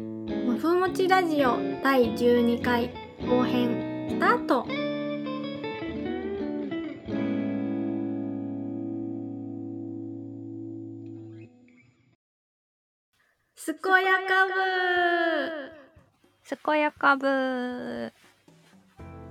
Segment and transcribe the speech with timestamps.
[0.00, 2.90] もふもちラジオ第12回
[3.28, 4.66] 後編スタート。
[13.56, 14.54] すこやかぶ
[16.64, 18.10] 健やかぶ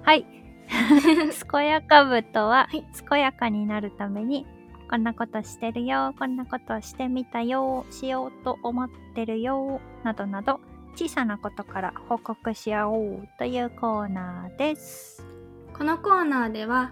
[0.04, 0.26] はい。
[1.52, 2.86] 健やかぶとは、はい。
[3.10, 4.46] 健やかになるために
[4.90, 6.16] こんなことしてるよ。
[6.18, 7.86] こんなことしてみたよ。
[7.92, 9.82] しようと思ってるよ。
[10.04, 10.60] などなど
[10.96, 15.24] 小さなことから報告し合おうというコーナーです。
[15.78, 16.92] このコーナーでは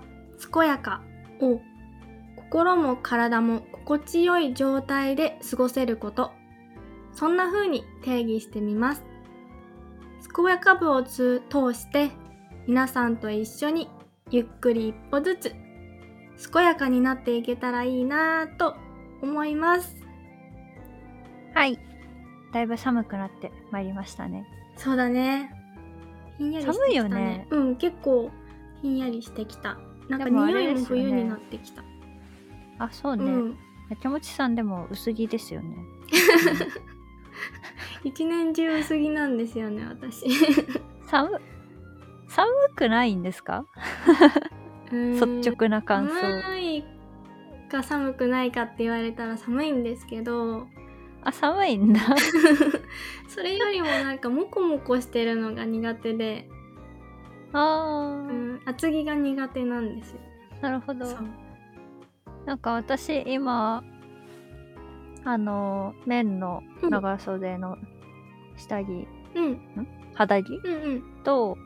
[0.53, 1.01] 健やか
[1.41, 1.59] を
[2.35, 6.31] 心も体も心地よい状態で過ごせること。
[7.13, 9.03] そんな風に定義してみます。
[10.35, 12.11] 健やか部を通通して
[12.67, 13.89] 皆さんと一緒に
[14.29, 15.55] ゆっくり一歩ずつ
[16.53, 18.75] 健やかになっていけたらいいなぁと
[19.21, 19.95] 思います。
[21.53, 21.79] はい。
[22.53, 24.45] だいぶ寒くなってまいりましたね。
[24.75, 25.51] そうだね。
[26.37, 27.47] ひんやりしてきた寒いよね。
[27.49, 28.31] うん結構
[28.81, 29.77] ひんやりしてきた。
[30.07, 31.83] なんか匂いも冬になってきた、
[32.79, 33.57] あそうね、うん。
[34.01, 35.75] 手持ちさんでも薄着ですよね。
[38.05, 40.25] 一年中薄着なんですよね私。
[41.07, 41.29] 寒
[42.29, 43.65] 寒くないんですか？
[44.91, 46.13] 率率直な感想。
[46.41, 46.83] 寒い
[47.69, 50.67] か寒くないかって言われたら寒いんですけど。
[51.23, 51.99] あ寒いんだ。
[53.27, 56.47] それよりもなんかモコモコしてるのが苦手で、
[57.53, 60.19] あー、うん、厚着が苦手なんですよ。
[60.61, 61.05] なるほど。
[62.45, 63.83] なんか私今
[65.25, 67.77] あの綿の長袖の
[68.55, 69.87] 下着、うん？
[70.13, 70.61] 肌着？
[70.63, 71.03] うんうん。
[71.25, 71.57] と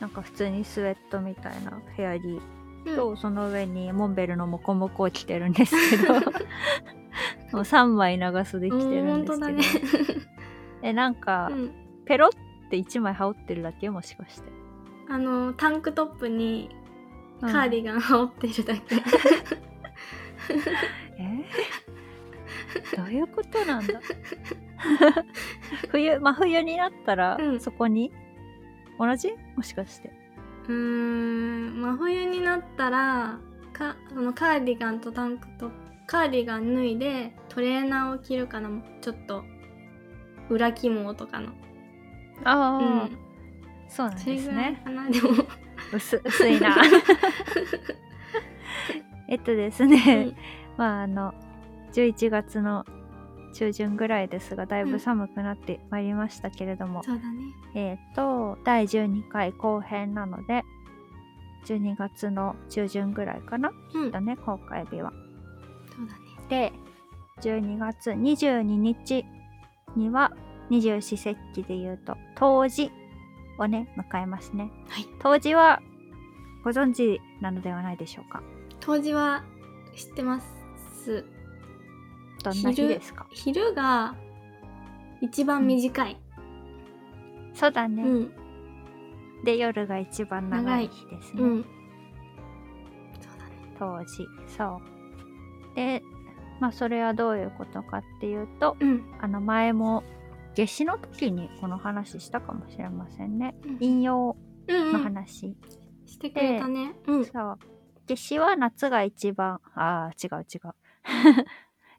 [0.00, 2.40] なんか普通にスウェットみたいな部屋着
[2.86, 2.96] うん。
[2.96, 6.22] と、その上にモンベルのモコモコを着てるんですけど もう
[7.62, 10.20] 3枚長袖着てるんですけど、
[10.82, 11.72] えなんか、うん。
[12.04, 12.30] ペロっ
[12.70, 14.48] て1枚羽織ってるだけもしかして、
[15.08, 16.70] あのタンクトップに
[17.40, 18.96] うんカーディガン羽織ってるだけ、
[21.18, 21.44] え？
[22.92, 24.00] ーどういうことなんだ？
[25.90, 27.60] 冬真冬になったら、うん。
[27.60, 28.12] そこに？
[28.98, 29.34] 同じ？
[29.56, 30.10] もしかして。
[30.68, 31.80] うーん。
[31.80, 33.38] 真冬になったら
[33.72, 35.74] かそのカーディガンとタンクトップ
[36.06, 38.70] カーディガン脱いでトレーナーを着るかな。
[39.00, 39.44] ちょっと
[40.48, 41.52] 裏肝とかの。
[42.44, 43.18] ああ、うん。
[43.88, 44.80] そうなんですね。
[44.84, 45.30] かなでも、
[45.92, 46.76] 薄薄いな。
[49.28, 50.34] えっとですね、
[50.78, 51.34] まああの
[51.92, 52.86] 11月の
[53.54, 57.42] 中旬ぐらいですがだいぶ寒くなってまいりましたけれども、そうだね。
[57.74, 60.62] えっ、と第12回後編なので
[61.66, 64.10] 12月の中旬ぐらいかなうん。
[64.10, 65.12] だね公開日は。
[65.96, 66.18] そうだね。
[66.48, 66.72] で
[67.42, 69.24] 12月22日
[69.96, 70.32] には
[70.70, 72.90] 二十四節気でいうと冬至
[73.58, 74.70] をね迎えますね。
[74.88, 75.06] はい。
[75.20, 75.80] 冬至は
[76.64, 78.42] ご存知なのではないでしょうか？
[78.80, 79.44] 当時は
[79.96, 81.24] 知ってます
[82.42, 83.26] どんな日ですか？
[83.30, 84.14] 昼が
[85.20, 86.20] 一番短い、
[87.54, 88.32] そうだね、うん。
[89.44, 91.42] で夜が一番長い日ですね。
[91.42, 91.64] うん。
[93.20, 93.74] そうだね。
[93.78, 94.26] 当時。
[94.56, 94.80] そ
[95.72, 95.76] う。
[95.76, 96.02] で
[96.60, 99.14] まあそれはどういうことかっていうとうん。
[99.20, 100.02] あの前も
[100.56, 103.56] 夏至の時にこの話したかもしれませんね。
[103.64, 103.76] うん。
[103.80, 104.36] 引用の
[104.68, 105.02] うんうん。
[105.02, 105.56] 話、
[106.06, 106.94] してくれたね。
[107.06, 107.24] うん。
[107.24, 107.58] そう。
[108.06, 110.74] 夏至は夏が一番あー違う違う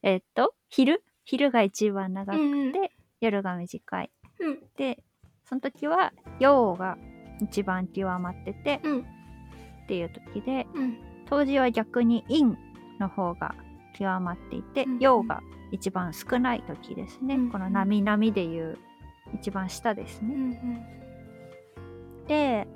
[0.03, 1.03] えっと昼？
[1.25, 2.73] 昼が一番長くて、うんうん。
[3.21, 4.11] 夜が短い。
[4.39, 4.59] うん。
[4.77, 5.03] で
[5.45, 6.97] その時は陽が
[7.41, 8.99] 一番極まっててうん。
[8.99, 9.03] っ
[9.87, 10.97] ていう時でうん。
[11.27, 12.57] 当時は逆に陰
[12.99, 13.55] の方が
[13.93, 14.99] 極まっていて、うんうん。
[14.99, 17.51] 陽が一番少ない時ですね、うんうん。
[17.51, 18.77] この波々でいう
[19.35, 20.35] 一番下ですうんうね、
[22.23, 22.27] ん。
[22.27, 22.67] で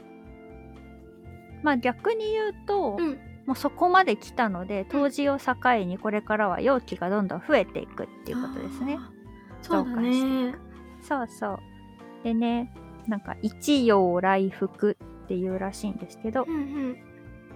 [1.63, 5.55] まあ逆に言うと、うんもうそこまで来たので冬至を境
[5.85, 8.99] にこれからは陽気がどんどん増えていくっていうことですね。
[9.61, 10.55] そうだね。
[11.01, 11.59] そうそう。
[12.23, 12.73] でね
[13.07, 16.97] なんか一陽来福っていうらしいんですけどうんうん。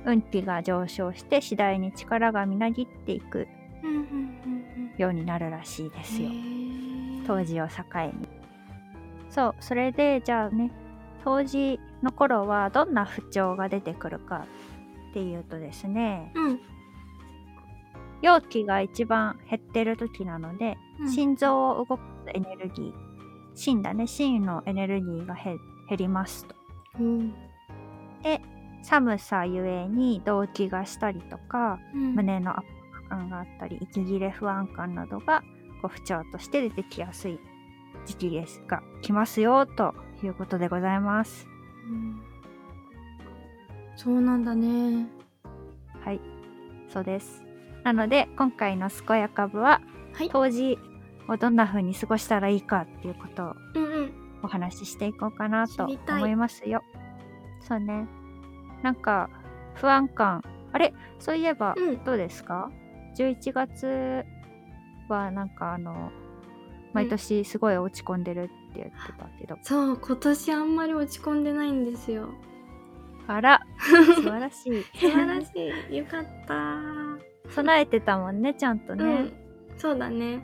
[0.06, 3.48] 運気が上昇して次第に力がみなぎっていく
[4.98, 6.30] ようになるらしいでうんすよ。
[6.30, 7.25] へー。
[7.25, 8.28] 当時を境に。
[9.30, 10.72] そうそれでじゃあね
[11.24, 14.45] 当時の頃はどんな不調が出てくるか
[15.18, 16.60] っていうとですねうん。
[18.22, 21.12] 陽気が一番減ってる時なので、うん。
[21.12, 22.94] 心臓を動かすエネルギー
[23.56, 24.06] 心だね。
[24.06, 25.60] 心のエネルギーが減
[25.90, 26.56] 減りますと。
[27.00, 27.34] うん。
[28.84, 32.13] 寒さゆえに動悸がしたりとかうん。
[32.13, 35.42] 胸の圧迫感があったり息切れ不安感などが
[35.81, 37.40] こう不調として出てきやすい
[38.06, 41.48] 時期ですが来ますよということでございます。
[41.90, 42.37] うん
[43.98, 45.08] そうなんだね。
[46.06, 46.22] はい、
[46.88, 47.44] そうです。
[47.84, 49.82] なので今回の健やか部は
[50.14, 50.30] はい。
[50.30, 50.78] 当時
[51.28, 54.14] をどんな風に過ごしたらいいかっていうことをうんうん。
[54.44, 56.84] お話ししていこうかなと思いますよ。
[57.60, 58.08] そうね。
[58.84, 59.30] なんか
[59.74, 60.44] 不安感。
[60.72, 60.94] あれ？
[61.20, 62.04] そういえばうん。
[62.04, 62.72] どうですか、
[63.18, 64.24] ?11 月
[65.10, 66.12] はなんかあの
[66.94, 72.30] 毎年すごい落ち込んでるって言ってたけど、そう今年あんまり落ち込んでないんですよ
[73.27, 73.62] あら。
[73.79, 74.83] 素晴らしい。
[74.97, 75.51] 素晴らし
[75.91, 75.97] い。
[75.97, 76.77] よかった。
[77.51, 79.33] 備えてたもんねちゃんとうねん。
[79.77, 80.41] そうだね。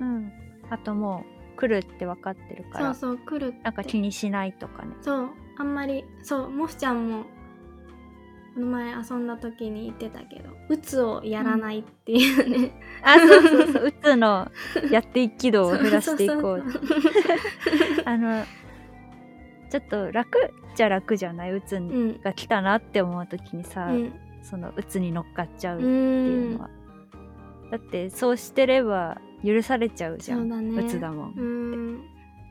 [0.00, 0.32] うん、
[0.70, 2.94] あともう来るって分かってるから。
[2.94, 3.62] そうそう来るって。
[3.64, 4.94] なんか気にしないとかね。
[5.00, 5.30] そう。
[5.58, 6.50] あんまりそう。
[6.50, 7.24] もふちゃんも
[8.56, 12.72] この前遊んだ時に言ってたけどうつをやらないっていうね、
[13.02, 13.84] あそうそうそう。
[13.84, 14.50] うつの
[14.90, 16.64] やっていき度を減らしていこう。
[18.06, 18.44] あの
[19.68, 20.38] ちょっと楽
[20.76, 21.52] じゃ楽じゃない？
[21.52, 22.20] うつうん。
[22.20, 24.12] が来たなって思う時にさ、うん。
[24.42, 26.70] そのうつに乗っかっちゃうってういうんのは、
[27.72, 30.80] だってそうしてれば許されちゃうじゃんだね。
[30.80, 32.00] うつだもん、うん。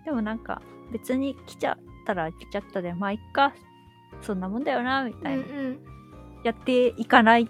[0.03, 0.61] でもなんか
[0.91, 3.53] 別に来ちゃったら来ちゃったでまあいっか。
[4.21, 5.79] そんなもんだよなみたいな、うん
[6.43, 7.47] やっていかないっ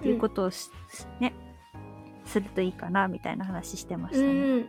[0.00, 0.70] ていうことをし、
[1.20, 1.34] ね
[2.24, 4.66] するといいかなみたいな話してましたね、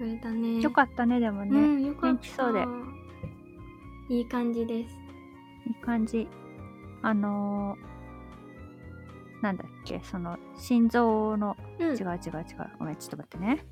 [0.00, 2.64] うんよかったねでもね、うん元気そうで
[4.08, 4.94] いい感じです。
[5.66, 6.28] いい感じ。
[7.02, 7.96] あのー
[9.42, 11.88] なんだっけその心臓のうん。
[11.90, 12.18] 違う違う違う。
[12.78, 13.64] ごめんちょっと待ってね。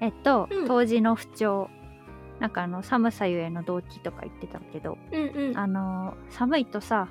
[0.00, 0.66] えっと、うん。
[0.66, 1.68] 当時の不調。
[2.40, 5.58] なんかあの寒さゆえの動機とか言ってたけど、うんうん。
[5.58, 7.08] あのー寒いとさ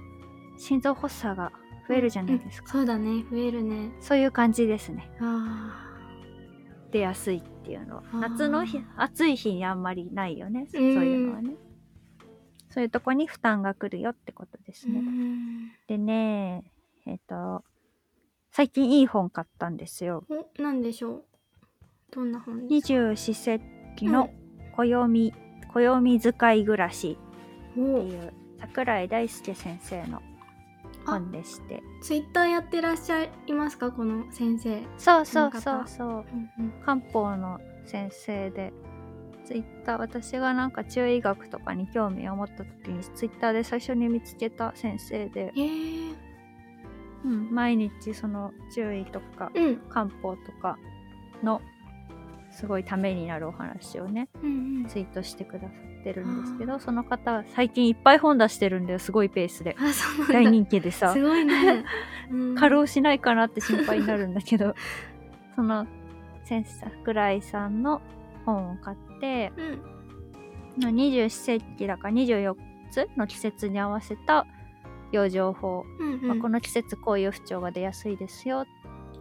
[0.58, 1.52] 心臓発作が
[1.88, 3.92] 増えるじゃないですか、そうだね増えるね。
[4.00, 5.10] そういう感じですね。
[5.22, 5.89] あ
[6.92, 8.04] 出やすいっていうのは。
[8.14, 10.68] 夏の日暑い日にあんまりないよね。
[10.72, 11.56] そううんいうのはね。
[12.70, 15.72] そういうとこに負担が来るよってことですーうね、ん。
[15.88, 16.72] でね
[17.06, 17.64] えっ、と
[18.52, 20.24] 最近いい本買ったんですよ。
[20.30, 21.26] おなんでしょう？
[22.12, 23.64] どんな本二十四節
[23.96, 24.30] 気の
[24.76, 25.34] 暦、
[25.74, 27.18] 暦使い暮らし
[27.78, 30.22] おっていう桜井大輔先生の
[31.06, 31.82] 本でして。
[32.02, 34.82] ツイッターやってらっしゃいますかこの先生。
[34.98, 36.08] そうそうそうそう。
[36.08, 36.74] うんうん。
[36.86, 38.74] 漢方の先生で。
[39.46, 46.30] ツイッター私がなんか中医学とかに興味を持った時にツイッターで最初に見つけた先生で、へえ
[47.26, 49.78] うん、毎日その中医とかうん。
[49.90, 50.78] 漢方とか
[51.44, 51.62] の
[52.52, 54.86] すごいためになるお話をねうんうん。
[54.88, 55.70] ツイートしてくださっ
[56.04, 59.76] てるんですけどその方最近いっぱい本出してるんだよすごいペースで。
[60.32, 61.14] 大人気でさ。
[61.14, 61.86] すごいね、
[62.32, 62.56] うん。
[62.56, 64.76] 過労しないかなって心配になるんだけど
[65.56, 65.86] その
[66.44, 68.02] 先生桜井さんの
[68.46, 69.54] 本を買って
[70.78, 70.96] うん。
[70.96, 72.56] 二十四節気だから24
[72.92, 74.46] つの季節に合わせた
[75.12, 76.28] 養生法、うんうん。
[76.28, 78.66] まあ、この季節こういう不調が出やすいですよ。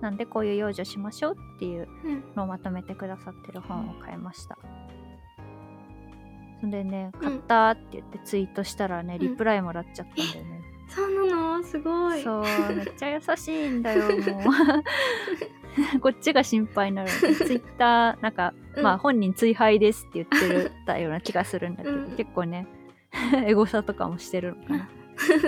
[0.01, 4.59] なんでこういう養生しましょうっていううんのをまとめてくださってる本を買いました。
[6.61, 10.63] それでね、買ったって言ってツイートしたらね、リプライもらっちゃったんだよね。
[10.89, 11.63] そうなの？
[11.65, 12.43] すごいそう、
[12.75, 14.15] めっちゃ優しいんだよ、もう。
[16.01, 17.11] こっちが心配になる。
[17.11, 22.67] ツイッター、なんか、うんまあ本人追廃ですって言ってるたような気がするんだけど、うん結構ね、
[23.47, 24.89] エゴサとかもしてるのかな。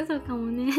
[0.06, 0.72] そうかもね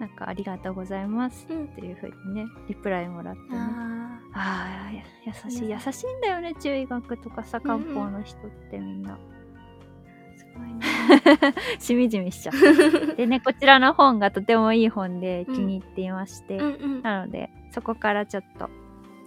[0.00, 1.64] なんかありがとうございますうん。
[1.66, 3.48] っていうふうにね、リプライもらってね。
[3.52, 4.90] ああ
[5.26, 9.18] 優しい、優しいんだよね、中医学とかさ、漢方の人ってみんな。
[9.18, 10.86] ーすごいね。
[11.78, 13.14] しみじみしちゃう。
[13.16, 16.58] でね、こちらの本がとてもいい本で気に入っていまして、
[17.02, 18.70] なので、そこからちょっと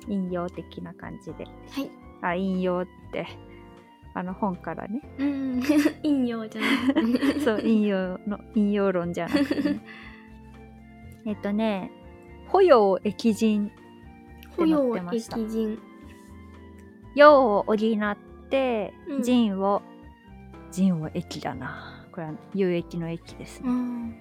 [0.08, 1.92] 引用的な感じで、はい。
[2.22, 3.28] あ、引用って、
[4.16, 5.62] あの本からね、うんうん。
[6.02, 9.80] 陰陽じゃなくてねそう、引用の、引用論じゃなくてね。
[11.26, 11.92] えっとね、
[12.48, 13.72] 保養液腎
[14.58, 15.80] 保養って載ってました液腎
[17.16, 18.18] 陽を補っ
[18.50, 19.82] てう、ん腎を、
[20.72, 22.08] 腎を液だな。
[22.12, 23.70] これは有益の液ですね。
[23.70, 24.16] うん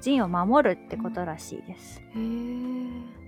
[0.00, 2.00] 腎を守るってことらしいです。
[2.00, 3.20] へえ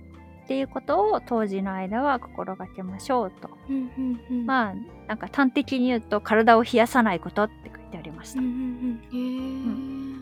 [0.43, 3.49] っていうことを当時の間は心がけましょうと。
[3.69, 4.73] うんうんうんまあ、
[5.07, 8.41] なんか端的に言うと体を冷やさないことって書いてありました。
[8.41, 10.12] うんうんうん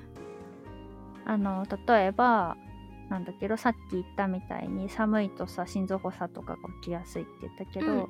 [1.32, 2.58] あの、例えば、
[3.10, 8.08] なんだけど、さっき言ったみたいに寒いとさ、心臓発作とかが起きやすいって言ったけど、うん。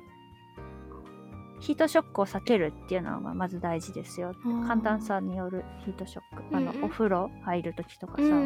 [1.60, 4.34] ヒートショックを避けるっていうのがまず大事ですよ。
[4.42, 6.56] 寒暖差によるヒートショック。
[6.56, 6.76] あの、うん。
[6.78, 8.40] うんお風呂入る時とかさ、うんうんう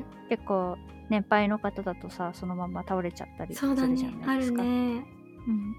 [0.00, 0.04] ん。
[0.28, 0.76] 結構
[1.08, 4.62] 年配の方だとさそのまま倒れちゃったりするじゃないですか。
[4.62, 4.68] ね。
[4.68, 5.74] うん、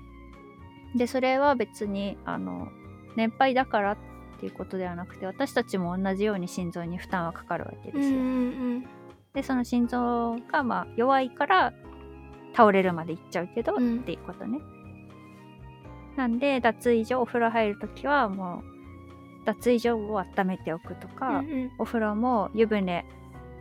[0.95, 2.69] でそれは別にあの
[3.15, 3.97] 年配だからっ
[4.39, 8.17] ていうことではなくて私たちも同じように心臓に負担はかかるわけですよ。
[8.17, 8.25] うんう
[8.79, 8.85] ん
[9.33, 11.73] でその心臓がまあ弱いから
[12.55, 13.99] 倒れるまでいっちゃうけど、うん。
[13.99, 14.59] っていうことね。
[16.15, 18.63] なんで脱衣所お風呂入るときはも
[19.43, 21.71] う脱衣所を温めておくとうんか、うんうん。
[21.77, 23.05] お風呂も湯船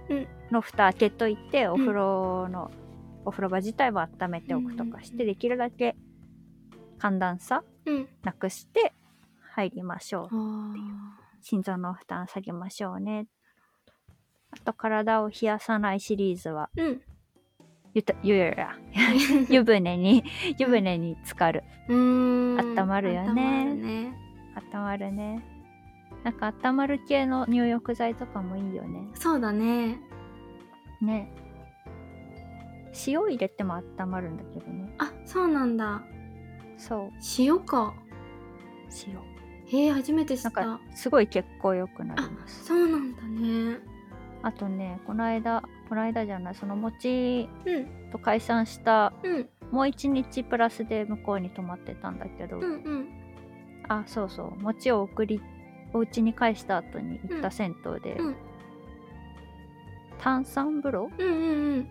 [0.08, 2.70] うんの蓋開けといて、お風呂の
[3.26, 5.28] お風呂場自体も温めておくとかして、うん。
[5.28, 5.94] できるだけ
[6.98, 8.08] 寒暖差うん。
[8.24, 8.94] なくして
[9.58, 10.28] 入りましょう。
[10.30, 10.74] あ
[11.40, 13.26] 心臓の負担下げましょうね。
[14.50, 17.02] あと体を冷やさないシリーズはーうん。
[17.94, 18.76] ゆたゆや
[19.50, 20.22] 湯船に
[20.58, 21.64] 湯船に浸かる。
[21.88, 22.78] うーん。
[22.78, 23.32] 温まるよね。
[23.32, 24.16] 温まるね。
[24.72, 25.44] 温まるね。
[26.24, 29.08] なんか温まる系の入浴剤とかもいいよね。
[29.14, 29.98] そうだね。
[31.00, 31.32] ね。
[33.06, 34.94] 塩入れても温まるんだけどね。
[34.98, 36.02] あそうなんだ。
[36.76, 37.10] そう。
[37.38, 37.94] 塩か。
[39.06, 39.16] 塩
[39.70, 40.60] へえ初めて知った。
[40.66, 42.64] なんかすごい血行良くなりあます。
[42.64, 43.78] そうなんだね。
[44.42, 48.10] あとねこの間この間じゃないその餅うん。
[48.10, 49.48] と解散したうん。
[49.70, 53.08] もう一日プラスで向こうに泊まってたんだけど、うんうん。
[53.88, 55.42] あそうそう餅を送り
[55.92, 58.36] お家に返した後に行った銭湯で、うん。
[60.18, 61.88] 炭酸風呂うんうんうん。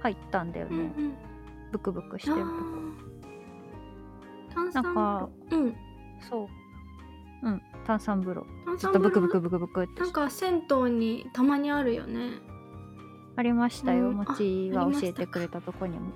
[0.00, 1.14] 入ったんだよね、うんうん。
[1.70, 2.52] ブクブクしてあるとこ。
[4.50, 4.54] ー。
[4.54, 5.76] 炭酸なんかうん。
[6.28, 6.48] そう
[7.42, 7.62] うん。
[7.86, 8.46] 炭酸風呂。
[8.66, 10.00] 炭ちょっとブクブクブクブクって。
[10.00, 12.38] なんか銭湯にたまにあるよね。
[13.36, 14.16] ありましたよ、うん。
[14.16, 16.12] 餅があありましたか教えてくれたとこにも。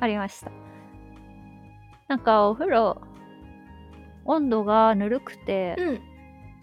[0.00, 0.50] ありました。
[2.08, 3.00] なんかお風呂
[4.24, 6.00] 温度がぬるくて、うん。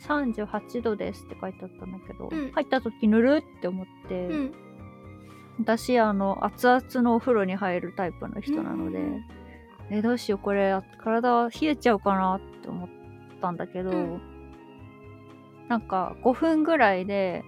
[0.02, 2.52] 38度ですって書いてあったんだけど、うん。
[2.52, 4.54] 入った時ぬるって思って、うん。
[5.60, 9.26] 私あの熱々のお風呂に入るタイプの人なので、うん。
[9.92, 10.74] えどうしようこれ
[11.04, 12.86] 体冷えちゃうかなって思
[13.42, 14.22] ったんだけど、うん。
[15.68, 17.44] なんか5分ぐらいで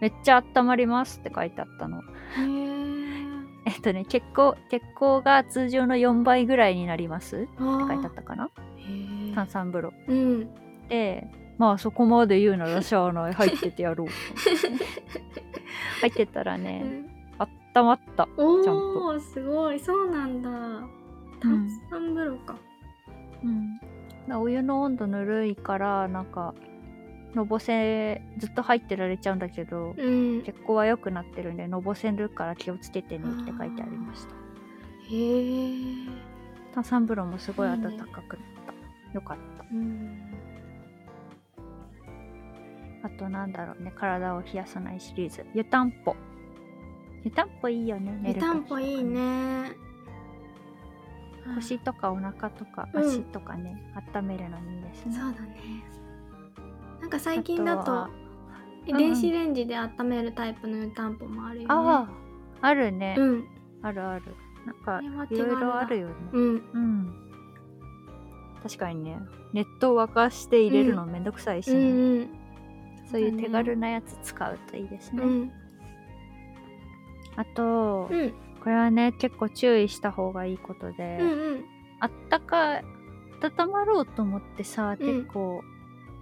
[0.00, 1.98] めっちゃ温まりますって書いてあったの。
[1.98, 8.50] へええっとね血行血行が通常の4倍ぐらいになりますってあ書いてあったかな。
[9.34, 9.92] 炭酸風呂。
[10.08, 10.48] うん。
[10.88, 14.08] でまあそこまで言うならしゃあない入っててやろう
[16.00, 16.84] 入ってたらね
[17.74, 18.28] 温まった。
[18.36, 19.80] おちゃんおーすごい。
[19.80, 20.50] そうなんだ。
[21.40, 22.56] 炭酸風呂か。
[23.42, 23.93] うん、な
[24.28, 26.54] お湯の温度ぬるいからなんか
[27.34, 30.42] のぼせずっと入ってられちゃうんだけど、うん。
[30.42, 34.30] 血行は良くなってるんでのぼせるから気をつけてねって書いてありました。
[34.30, 34.36] へ
[35.10, 35.74] え。
[36.74, 38.06] 炭酸風呂もすごい暖かくなっ
[39.02, 39.64] た、よかった。
[39.72, 40.20] うん。
[43.02, 45.44] あとなんだろうね体を冷やさないシリーズ。
[45.54, 46.16] 湯たんぽ。
[47.24, 49.72] 湯たんぽいいよね寝湯たんぽいいね
[51.56, 53.04] 腰とかお腹とかうん。
[53.06, 53.76] 足とかね、
[54.14, 55.12] 温めるのにいいですね。
[55.12, 55.84] そうだね。
[57.00, 58.08] なんか最近だと
[58.86, 61.66] 電子レンジで温めるタイプの湯たんぽもあるよね。
[61.68, 62.08] あ
[62.62, 63.44] ああるね、うん。
[63.82, 64.34] あるある。
[64.64, 66.14] なんかいろいろあるよね。
[66.32, 66.64] うん。
[66.72, 67.14] うん。
[68.62, 69.18] 確かにね。
[69.52, 72.28] 熱湯沸かして入れるのめんどくさいしうね、ん。
[73.10, 75.52] そういう手軽なやつ使うといいですね、うん。
[77.36, 81.64] あと、うんこれはね結構注意した方がいいことで、うんうん。
[82.00, 82.84] あったかい
[83.42, 85.06] 温まろうと思ってさうん。
[85.06, 85.62] 結構、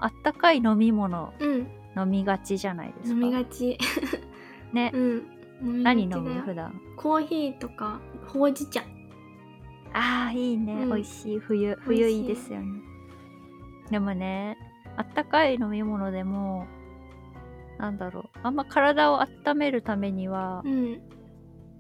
[0.01, 1.69] あったかい飲み物うん。
[1.97, 3.15] 飲みがちじゃないですか。
[3.15, 3.79] 飲みがち。
[4.75, 5.23] ね、うん。
[5.63, 6.81] 飲何飲む普段。
[6.97, 8.83] コーヒーとかほうじ茶。
[9.93, 10.89] あーいいね、うん。
[10.89, 11.39] 美味しい。
[11.39, 12.81] 冬冬いいですよね。
[13.89, 14.57] でもね
[14.97, 16.67] あったかい飲み物でも
[17.79, 18.39] なんだろう。
[18.43, 21.01] あんま体を温めるためには、うん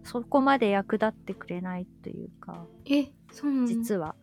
[0.04, 2.66] そこまで役立ってくれないというか。
[2.86, 3.66] えそうなの？
[3.66, 4.14] 実は、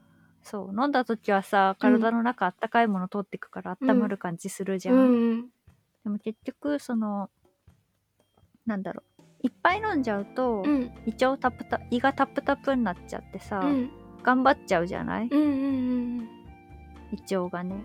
[0.43, 0.81] そう。
[0.81, 5.45] 飲んだ時はさ体の中あったかいもの通ってくから温まる感じするじゃん、うんうん
[6.03, 7.29] でも結局その
[8.65, 9.23] なんだろう。
[9.41, 10.91] いっぱい飲んじゃうと、うん。
[11.05, 13.89] 胃腸タプタ胃がタプタプになっちゃってさ、うん。
[14.21, 16.29] 頑張っちゃうじゃない、うんうん
[17.13, 17.81] 胃腸がね。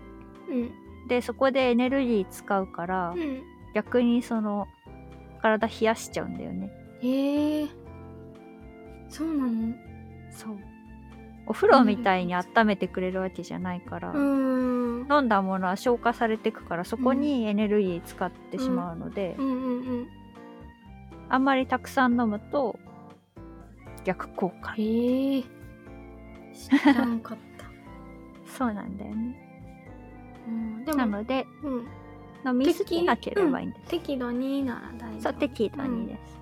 [0.49, 1.07] うん。
[1.07, 3.41] でそこでエネルギー使うから、うん。
[3.73, 4.67] 逆にその
[5.41, 6.71] 体冷やしちゃうんだよね。
[7.01, 7.67] へえ
[9.09, 9.73] そうなの？
[10.31, 10.57] そう。
[11.47, 15.07] お風呂みたいに温めてくれるわけじゃないから、うん。
[15.09, 20.07] 飲んだものは消化されていくからそこにエネルギー使ってしまうので、うんうんうん。
[21.29, 22.79] あんまりたくさん飲むと
[24.03, 24.73] 逆効果。
[24.73, 25.43] へえ。
[26.53, 27.65] 知らんかった、
[28.51, 29.41] そうなんだよね。
[30.47, 31.87] うん、でもなのでうん。
[32.47, 33.89] 飲みすぎなければいいんです。
[33.89, 35.21] 適度になら大丈夫。
[35.21, 36.34] そう、適度にです。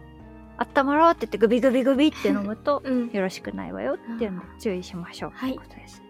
[0.57, 3.09] 温まろうって言ってグビグビグビって飲むと うん。
[3.11, 5.31] よろしくないわよっていうので注意しましょう。
[5.31, 5.55] はい。
[5.55, 6.03] ということです。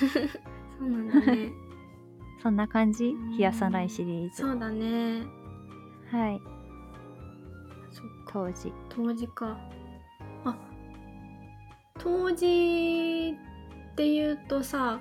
[0.78, 1.52] そうなんだね。
[2.42, 3.06] そんな感じ？
[3.06, 3.36] うん。
[3.36, 4.42] 冷やさないシリーズ。
[4.42, 5.22] そうだね。
[6.10, 6.40] はい。
[7.90, 8.32] そっか。
[8.32, 8.72] 当時。
[8.90, 9.56] 冬至か。
[10.44, 10.56] あ
[11.98, 15.00] 冬至っていうとさ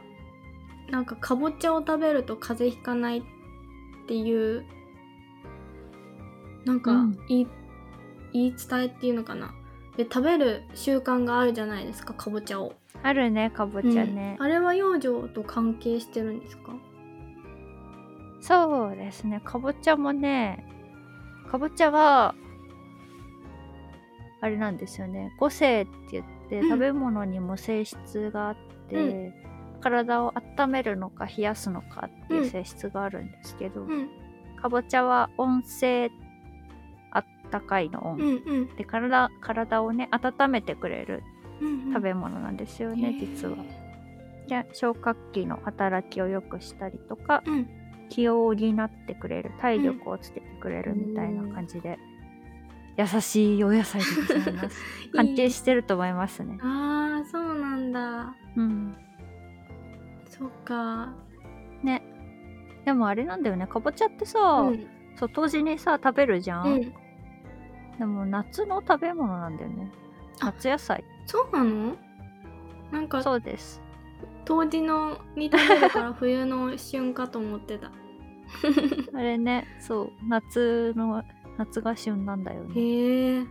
[0.90, 3.24] なんかかぼちゃを食べると風邪ひかないっ
[4.08, 4.64] ていう
[6.66, 7.18] なんかうん。
[7.28, 7.48] 言い,、
[8.34, 9.54] 言い伝えっていうのかな。
[9.96, 12.74] で食べる習慣があるじゃないですかかぼちゃを。
[13.04, 14.38] あるね、かぼちゃね。
[14.40, 14.46] うん。
[14.46, 16.74] あれは養生と関係してるんですか？
[18.42, 19.40] そうですね。
[19.46, 20.66] かぼちゃもね、
[21.52, 22.34] かぼちゃは、
[24.42, 25.34] あれなんですよね。
[25.38, 26.70] 五性って言って、うん。
[26.70, 28.56] 食べ物にも性質があっ
[28.90, 29.34] て、
[29.80, 34.10] 体を温めるのか冷やすのかっていう性質があるんですけど、うん。
[34.62, 36.10] かぼちゃは温性あっ
[37.54, 38.12] たかいの。
[38.12, 38.76] 温、うんうん。
[38.76, 41.24] で体体をね温めてくれる
[41.62, 43.58] うん食べ物なんですよね、実は。
[44.48, 47.70] で消化器の働きを良くしたりとかうん。
[48.10, 48.58] 気を補っ
[49.08, 51.98] てくれる体力をつけてくれるみたいな感じで、
[52.96, 54.84] 優しいお野菜でございます。
[55.16, 56.60] 関係してると思いますね。
[56.62, 58.36] ああそうなんだ。
[58.56, 58.96] うん。
[60.26, 61.12] そっか。
[61.82, 62.04] ね。
[62.86, 63.66] でもあれなんだよね。
[63.66, 64.86] かぼちゃってさ、うん。
[65.16, 66.94] そう当時にさ食べるじゃん、うん
[68.00, 69.92] でも夏の食べ物なんだよね。
[70.42, 70.46] あ。
[70.48, 71.04] 夏野菜。
[71.26, 71.96] そうなの？
[72.92, 73.82] なんかそうです。
[74.46, 77.92] 冬至のに食べるから冬の旬かと思ってた。
[79.18, 81.24] あれねそう夏の
[81.58, 82.74] 夏が旬なんだよね。
[82.76, 83.46] へえ。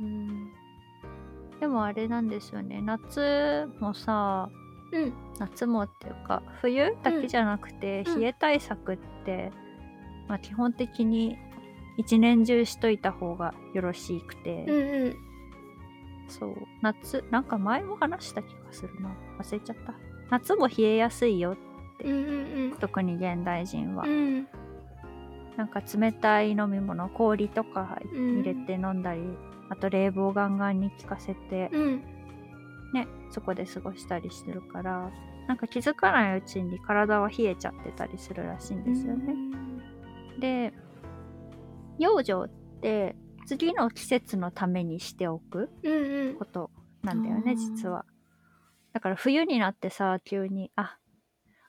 [0.00, 0.52] うん。
[1.60, 2.82] でもあれなんですよね。
[2.82, 4.48] 夏もさ
[4.92, 5.12] うん。
[5.38, 8.20] 夏もっていうか冬だけじゃなくて、うん。
[8.20, 9.52] 冷え対策って、
[10.28, 11.38] まあ、基本的に
[11.96, 15.16] 一年中しといた方がよろしくて、うんうん。
[16.28, 16.56] そう。
[16.80, 19.14] 夏なんか前も話した気がするな。
[19.38, 19.94] 忘れちゃった。
[20.30, 21.56] 夏も冷えやすいよ
[22.02, 24.10] うんうん特に現代人は、うん。
[24.10, 24.48] うん
[25.56, 29.20] なんか冷たい飲み物氷とかうん入れて飲んだり、
[29.68, 32.02] あと冷房ガンガンに効かせて、うん。
[32.94, 35.10] ねそこで過ごしたりしてるから
[35.48, 39.34] なんか気づかないうちに体は冷えちゃってたりするらしいんですよね。
[40.38, 40.72] で
[42.02, 42.48] 養生っ
[42.80, 46.34] て次の季節のためにしておくうんうん。
[46.36, 46.70] こと
[47.02, 47.56] なんだよねあー。
[47.56, 48.04] 実は。
[48.92, 50.98] だから冬になってさ急にあ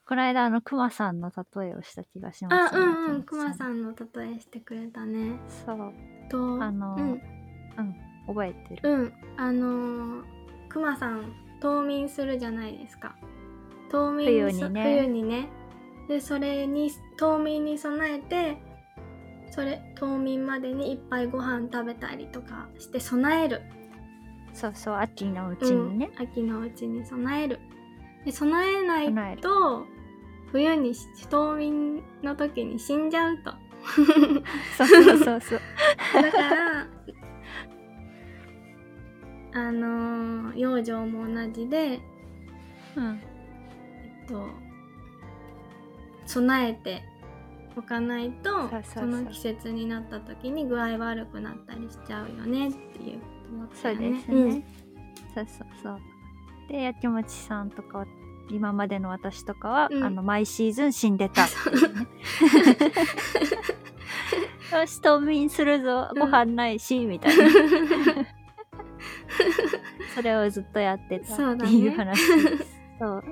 [0.06, 2.82] この間あのクマさんの例えをした気がしまあすね。
[2.82, 5.40] うんうんくケンチまさんの例えしてくれたね。
[5.66, 5.94] そう。
[6.30, 7.22] とあのうん。
[8.28, 8.90] 覚えてる。
[8.92, 10.24] うんあのー
[10.70, 13.16] くまさん冬眠するじゃないですか。
[13.90, 14.84] 冬眠冬にね。
[14.84, 15.50] 冬にね。
[16.10, 18.58] でそれに冬眠に備えて
[19.54, 23.62] それ冬眠までにいっぱいご飯食べたりとかして備える。
[24.52, 26.10] そうそう秋のうちにね。
[26.18, 27.60] うん、秋のうちに備える。
[28.26, 29.86] で備えないと
[30.52, 30.96] 冬に
[31.30, 33.54] 冬眠の時に死んじゃうと。
[34.76, 35.60] そうそうそうそう。
[36.14, 36.88] だから
[39.54, 42.00] あのー養生も同じで
[42.96, 43.22] うん。
[44.04, 44.48] えっと
[46.26, 47.13] 備えて
[47.76, 54.66] おかないとそうそうそうその季節になった時に具合悪くなったりしちゃうよねっていうことそうだよですね。
[55.34, 56.00] そうそうそう。
[56.70, 58.06] で、やきもちさんとかは、
[58.50, 62.08] 今までの私とかは、うんあの、毎シーズン死んでたっていうね。
[64.80, 67.44] よし、冬眠するぞ、うんご飯ないし、みたいな。
[70.16, 72.82] それをずっとやってたそうだねっていう話です。
[73.00, 73.24] そう。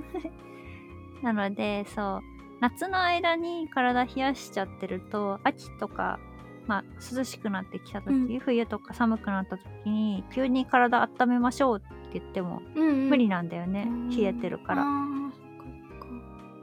[1.23, 2.21] なので、そう。
[2.61, 6.19] 夏の間に体冷やしちゃってると、秋とか、
[6.67, 6.83] まあ、
[7.15, 8.39] 涼しくなってきた時、うん。
[8.39, 13.09] 冬とか寒くなった時に急に体温めましょうって言ってもうんうん。
[13.09, 14.85] 無理なんだよね、うん冷えてるから、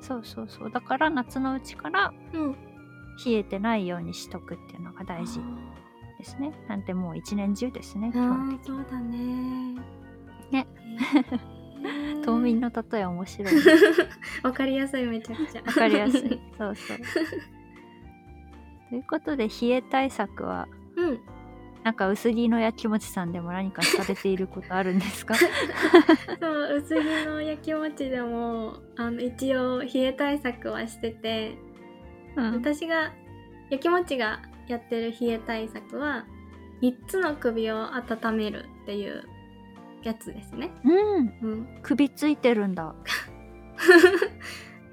[0.00, 0.70] そうそうそう。
[0.70, 2.12] だから夏のうちから
[3.24, 5.40] 冷えてないようにしとくっていうのが大事
[6.18, 6.52] ですね。
[6.68, 9.74] なんてもう一年中ですね基あ本的ーそうだね。
[10.52, 10.66] ね。
[10.86, 11.57] へー
[12.24, 13.54] 冬眠の例え面白い。
[14.42, 15.62] わかりやすいめちゃくちゃ。
[15.64, 16.40] わかりやすい。
[16.58, 16.98] そうそう。
[18.90, 21.20] ということで冷え対策はうん。
[21.84, 25.34] なんか薄着のやきもちさんでも何かされていることあるんですか？
[26.40, 31.56] そう薄着の焼きもちでもあの一応冷え対策はしてて
[32.36, 32.52] うん。
[32.54, 33.12] 私が
[33.70, 36.24] 焼きもちがやってる冷え対策は
[36.82, 39.22] 3つの首を温めるっていう
[40.02, 40.70] やつですね。
[40.84, 41.26] うん。
[41.42, 42.94] うん、首ついてるんだ。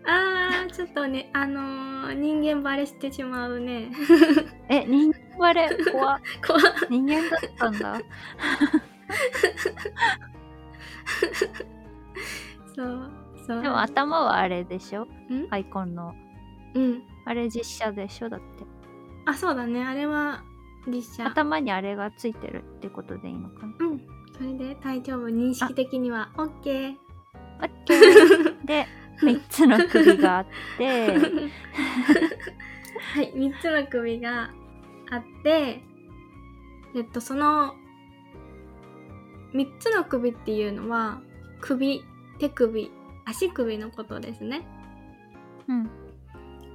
[0.07, 3.89] あーちょっとねあのー人間バレしてしまうね。
[4.69, 5.69] え人間バレ？
[5.91, 6.21] 怖っ。
[6.45, 7.99] 怖人間だったんだ。
[12.75, 13.11] そう
[13.47, 13.61] そう。
[13.63, 15.05] でも頭はあれでしょ？
[15.05, 15.09] ん？
[15.49, 16.13] アイコンの。
[16.75, 17.01] うん。
[17.25, 18.29] あれ実写でしょ？
[18.29, 18.45] だって。
[19.25, 19.83] あそうだね。
[19.83, 20.43] あれは
[20.87, 21.25] 実写。
[21.25, 23.73] 頭にあれがついてるってことでいいのかな？
[23.79, 24.01] うん
[24.37, 26.95] それで大丈夫認識的には OK
[27.61, 28.87] オッケーで
[29.21, 30.45] 3つの首があっ
[30.77, 31.13] て。
[33.15, 34.49] はい3つの首が
[35.09, 35.81] あって
[36.95, 37.75] えっとその
[39.53, 41.21] 3つの首っていうのは
[41.61, 42.03] 首
[42.39, 42.91] 手首
[43.25, 44.67] 足首のことですね。
[45.67, 45.89] うん。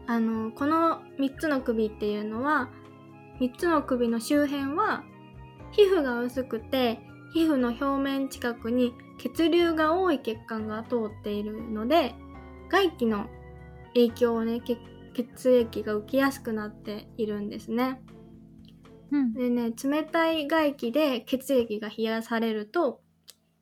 [0.07, 2.71] あのこの3つの首っていうのは
[3.39, 5.05] 3つの首の周辺は
[5.73, 7.01] 皮膚が薄くて
[7.33, 12.15] 皮膚の表面近くに血流が多い血管が通っているので
[12.69, 13.29] 外気の
[13.95, 14.79] 影響をね血
[15.13, 18.01] 血液が受けやすくなっているんですね。
[19.11, 23.01] うんでね冷たい外気で血液が冷やされると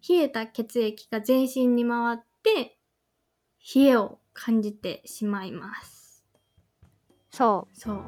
[0.09, 2.78] 冷えた血液が全身に回って
[3.74, 6.24] 冷えを感じてしまいます。
[7.31, 8.04] そうそう。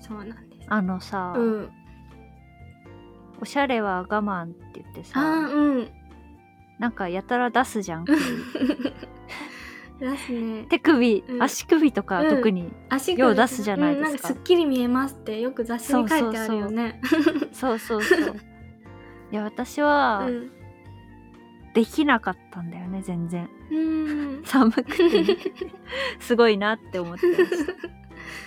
[0.00, 0.66] そうなんです。
[0.68, 1.70] あのさ、うん。
[3.40, 5.88] おしゃれは我慢って言ってあさーうん。
[6.78, 8.18] なんかやたら出すじゃん 首
[9.98, 10.66] ですね。
[10.68, 17.00] 手首、うん足首とかうん特に、足よう出すじゃないですかうん、なんかすっきり見えますってよく雑誌に書いてあるよね。
[17.52, 18.36] そうそうそう
[19.30, 20.50] いや私はうん。
[21.74, 24.42] できなかったんだよね全然うん。
[24.46, 25.36] 寒くてね
[26.18, 27.66] すごいなって思ってまし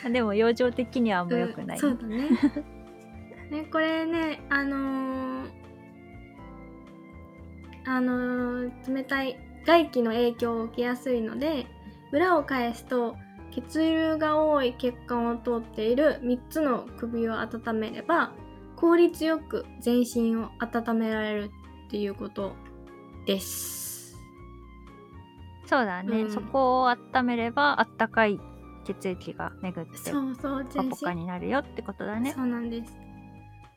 [0.04, 2.30] たでも養生的にはあんま良くない、うんそうだね。
[3.52, 5.52] ねこれねあのー
[7.86, 11.68] あのー冷たい外気の影響を受けやすいので
[12.12, 13.16] 裏を返すと
[13.52, 18.32] 血流が多い血管を通っている3つの首を温めれば
[18.78, 21.52] 効率よく全身を温められる
[21.88, 22.56] っていうこと
[23.28, 24.16] です。
[25.68, 28.40] そうだね、うんそこを温めればあったかい
[28.84, 33.11] 血液が巡ってそうそうポ全身カポカになるよってことだねそうなんです。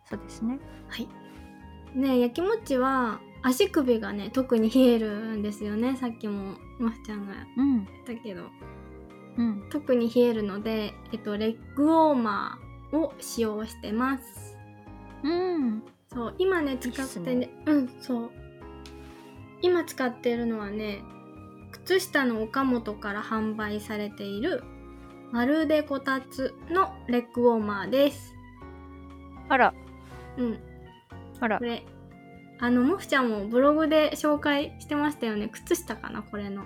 [0.08, 0.58] そうですね。
[0.88, 1.08] はい。
[1.94, 5.96] ねえ焼きもちは足首がね特に冷えるんですよね。
[5.96, 7.84] さっきもまふちゃんがうん。
[7.84, 8.42] 言ったけど。
[9.36, 9.68] うん。
[9.70, 14.56] 特に冷えるので、えっと、レッグウォーマーを使用してます。
[15.22, 15.82] うん。
[16.12, 18.30] そう今ね使ってねねうんそう。
[19.62, 21.02] 今使っているのはね
[21.72, 24.62] 靴下の岡本から販売されている
[25.32, 28.34] まるでこたつのレッグウォーマーです。
[29.48, 29.74] あら
[30.36, 30.58] うん。
[31.40, 31.58] あら。
[31.58, 31.84] これ
[32.60, 35.48] あのもふちゃんもブログで紹介してましたよね。
[35.48, 36.62] 靴下かなこれの。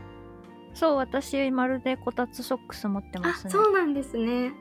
[0.74, 3.50] そう私まるでこたつソックス持ってまあすね。
[3.50, 4.52] そうなんですね。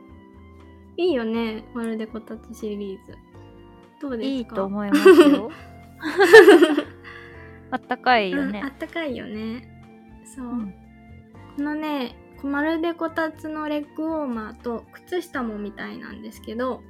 [0.95, 3.17] いいよねまるでこたつシリーズ。
[4.01, 4.35] どうですか？
[4.35, 5.51] いいと思いますよ。
[7.71, 8.59] あったかいよね。
[8.59, 9.67] うん、あったかいよね。
[10.35, 10.73] そう、うん。
[11.57, 16.81] このねまるでこたつのレッグウォーマーと靴下もみたいなんですけど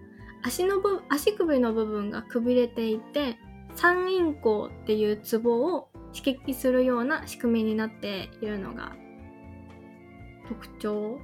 [0.48, 3.38] 足の部足首の部分がくびれていて
[3.76, 8.94] 三陰交っていうツボを刺激するような仕組みになっているのが
[10.48, 11.20] 特徴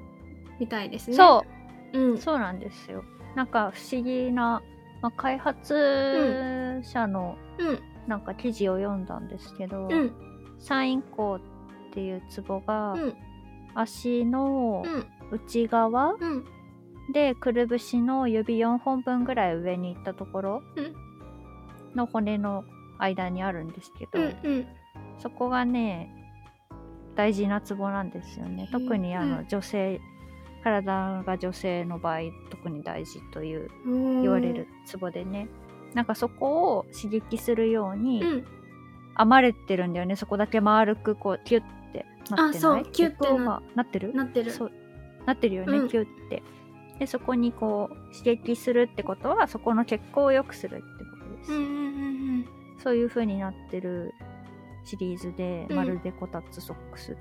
[0.59, 1.15] みたいですね。
[1.15, 1.45] そ
[1.93, 1.99] う。
[1.99, 3.05] う、ん、そうなんですよ。
[3.36, 4.62] なんか不思議な、
[5.01, 10.12] まあ、開発者のうん、なんか記事を読んだんですけど、うん、
[10.59, 11.41] 三陰交
[11.89, 13.13] っていうツボが、うん、
[13.73, 16.45] 足のうん、内側うん、
[17.11, 20.95] でくるぶしの指4本分ぐらい上に行ったところうん
[21.95, 22.63] の骨の
[22.97, 24.67] 間にあるんですけど、うん、うん、
[25.19, 26.11] そこがね
[27.15, 28.67] 大事なツボなんですよね。
[28.71, 29.47] 特にあの、うん。
[29.47, 30.01] 女性
[30.63, 30.81] 体
[31.23, 35.49] が女性の場合特に大事という言言われるツボでね、
[35.93, 38.45] なんかそこを刺激するようにうん、
[39.17, 40.15] 編まれてるんだよね。
[40.15, 42.57] そこだけ丸くこうキュッてなってない？
[42.57, 42.85] あそう。
[42.91, 43.27] キュッて
[43.75, 44.13] なってる？
[44.15, 44.51] なってる。
[44.51, 44.71] そう。
[45.25, 45.87] なってるよね、うん。
[45.89, 46.41] キュッて
[46.99, 51.69] でそこにこう刺激するってことはそこの血行を良くするってことです、うん、うん、う
[52.41, 52.45] ん、
[52.82, 54.13] そういう風になってる
[54.86, 55.75] シリーズで、うん。
[55.77, 57.15] まるでこたつソックスっ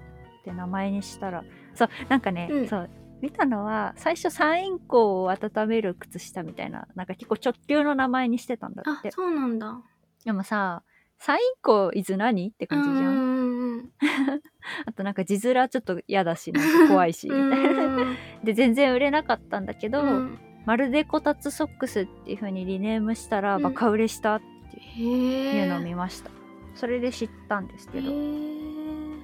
[0.45, 1.45] て名前にしたら。
[1.75, 2.69] そうなんかね、うん。
[2.69, 9.13] そう見たのは最初三陰交を温める靴下みたいななんか結構直球の名前にしてたんだあっ、て。
[9.13, 9.81] そうなんだ。
[10.25, 10.83] でもさ
[11.25, 12.49] 三陰交いず何？
[12.49, 13.91] って感じじゃん、うんうんうん
[14.87, 18.17] あとなんか字面ちょっと嫌だしなんか怖いしみうんたいなうん。
[18.45, 20.39] で全然売れなかったんだけど、うん。
[20.67, 23.63] まるでこたつソックスっていう風にリネームしたらうん。
[23.63, 25.01] バカ売れしたって。
[25.01, 26.31] いうのを見ました、
[26.75, 29.21] それで知ったんですけへどー。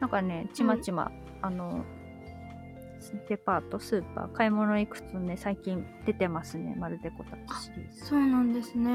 [0.00, 1.84] なんかねちまちま、あの
[3.28, 4.32] デパートスーパー。
[4.32, 6.74] 買い物行くとね最近出てますね。
[6.78, 8.90] まるでこたつシリーズ、そうなんですね。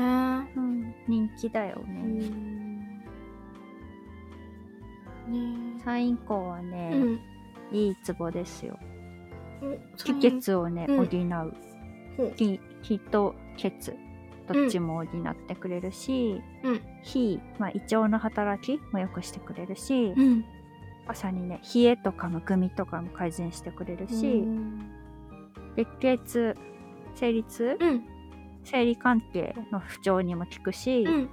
[0.55, 2.87] うん、人気だようね、ん。
[5.27, 7.19] ねサインコはね、うん。
[7.71, 8.77] いいツボですよ。
[9.61, 10.97] お気血をね、うん。
[10.97, 12.31] 補う。
[12.35, 13.93] 気気と血
[14.51, 16.81] どっちも補ってくれるし、うん。
[17.03, 20.45] 火、まあ、胃腸の働きも良くしてくれるし、うん
[21.11, 24.89] 朝にね冷えとかむくみとかも改善してくれるし、うん
[25.75, 26.19] 月経
[27.15, 27.77] 生理痛？
[27.79, 28.03] うん。
[28.63, 31.29] 生理関係の不調にも効くし、うん。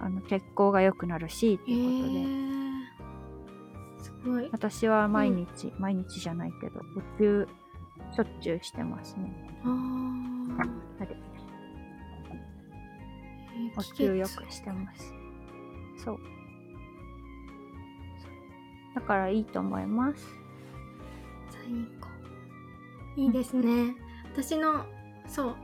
[0.00, 4.04] あの血行が良くなるしってへいうことで、ー。
[4.04, 4.48] すごい。
[4.52, 7.48] 私は毎日、毎日じゃないけどお灸
[8.14, 9.34] しょっちゅうしてますね。
[9.64, 10.60] あー。
[11.00, 11.16] あれ
[13.56, 15.12] えーお灸よくしてます。
[16.04, 16.18] そう
[18.94, 20.26] だからいいと思います。
[23.16, 23.94] いいですね。
[24.32, 24.84] 私の
[25.26, 25.56] そう。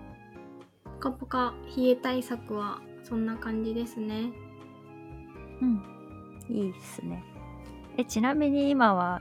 [0.85, 4.31] ポカポカ冷え対策はそんな感じですね。
[5.61, 5.83] うん。
[6.49, 7.25] いいっすね。
[7.97, 9.21] えちなみに今は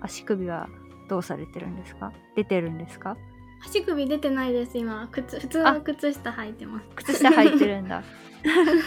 [0.00, 0.68] 足首は
[1.08, 2.12] どうされてるんですか？
[2.36, 3.16] 出てるんですか？
[3.64, 5.08] 足首出てないです今。
[5.10, 6.86] 靴普通の靴下履いてます。
[6.96, 8.02] 靴下履いてるんだ。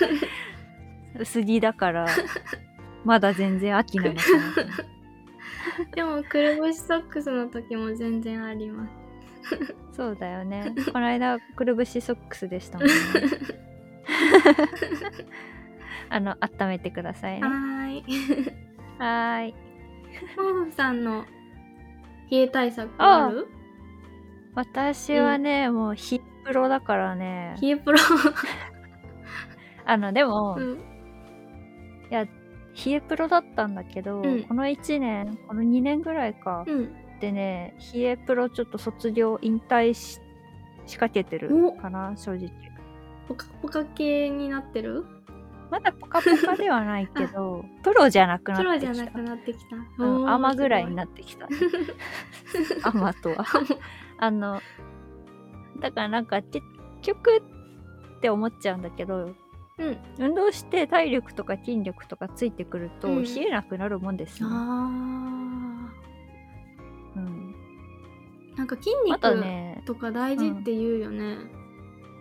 [1.19, 2.07] 薄着だから
[3.03, 4.53] まだ全然秋なのかな
[5.95, 8.93] でもくるぶしソックスの時も全然あります。
[9.91, 10.73] そうだよね。
[10.91, 12.93] この間くるぶしソックスでしたもんね。
[16.09, 17.47] あの温めてくださいね。
[17.47, 18.03] はーい。
[18.99, 19.55] はーい。
[20.37, 21.25] モフさんの
[22.29, 23.47] 冷え対策ある？
[24.55, 27.55] 私はね、もうヒップロだからね。
[27.61, 27.97] 冷えプロ。
[29.85, 30.73] あのでも、うん。
[32.11, 32.27] いや
[32.86, 34.43] 冷えプロだったんだけど、うん。
[34.43, 36.93] この1年この2年ぐらいか、うん。
[37.19, 40.19] でね冷えプロちょっと卒業引退し
[40.86, 41.73] しかけてるお。
[41.73, 42.49] かな正直。
[43.27, 45.05] ポカポカ系になってる？
[45.71, 48.93] まだポカポカではないけど プロじゃなくなプロってきた。
[48.93, 49.75] じゃなくなってきた。
[50.03, 51.47] うん、アマぐらいにななってきた。
[52.83, 53.45] アマとは。
[54.19, 54.62] あの
[55.79, 56.65] だからなんか結
[57.01, 57.43] 局
[58.17, 59.36] って思っちゃうんだけど
[59.77, 59.97] うん。
[60.19, 63.23] 運動して体力とか筋力とかついてくるとうん。
[63.23, 64.59] 冷えなくなるもんですよ、ねあ
[67.15, 71.38] うん、ーなんか筋肉ねとか大事って言うよね。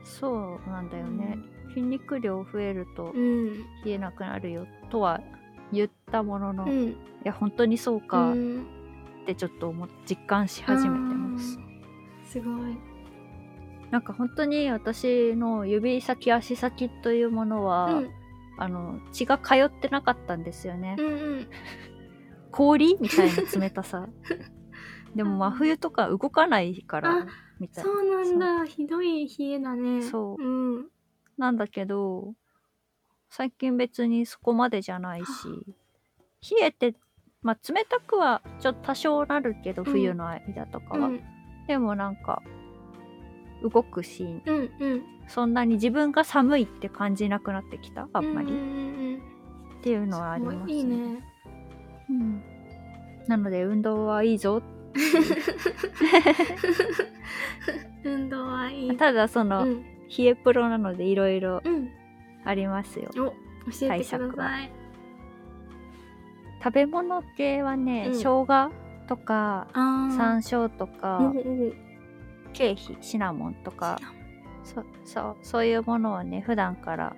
[0.04, 1.38] そうなんだよね、
[1.68, 3.52] 筋肉量増えるとうん。
[3.84, 5.20] 冷えなくなるよとは
[5.72, 6.96] 言ったものの、いうん。
[7.24, 8.66] や本当にそうかっうん。
[9.26, 11.56] てちょっと思っ実感し始めてます、
[12.24, 12.76] すごい
[13.92, 18.10] なんか本当に私の指先足先というものは、うん。
[18.58, 21.48] あの血が通ってなかったんですよね、うんうん。
[22.50, 24.08] 氷みたいな冷たさ。
[25.16, 27.26] でも真冬とか動かないからあ
[27.58, 28.64] みたいそうなんだ。
[28.66, 30.02] ひどい冷えだね。
[30.02, 30.42] そう。
[30.42, 30.88] うん。
[31.38, 32.34] なんだけど
[33.30, 35.48] 最近別にそこまでじゃないし
[36.58, 36.94] 冷えて
[37.40, 39.90] まあ冷たくはちょっと多少なるけどうん。
[39.90, 41.24] 冬の間とかは、うん。
[41.66, 42.42] でもなんか
[43.62, 45.02] 動くしうんうん。
[45.28, 48.08] そんなに自分が寒いって感じなくなってきた？
[48.12, 49.22] あんまり、うんうん
[49.80, 51.24] っていうのはありますうんいいね。
[52.08, 52.42] うん、
[53.26, 54.62] なので運動はいいぞ。
[58.04, 58.96] 運動はいい。
[58.98, 59.82] ただその、うん。
[60.16, 61.88] 冷えプロなのでいろいろうん。
[62.44, 63.10] ありますよ。
[63.16, 63.32] お教
[63.92, 64.70] えてください。
[66.62, 68.14] 食べ物系はね、うん。
[68.14, 68.70] 生姜
[69.08, 71.72] とか山椒とか、うんうん
[72.52, 73.98] 経費シナモンとか
[74.64, 77.16] そそうそういうものをね普段から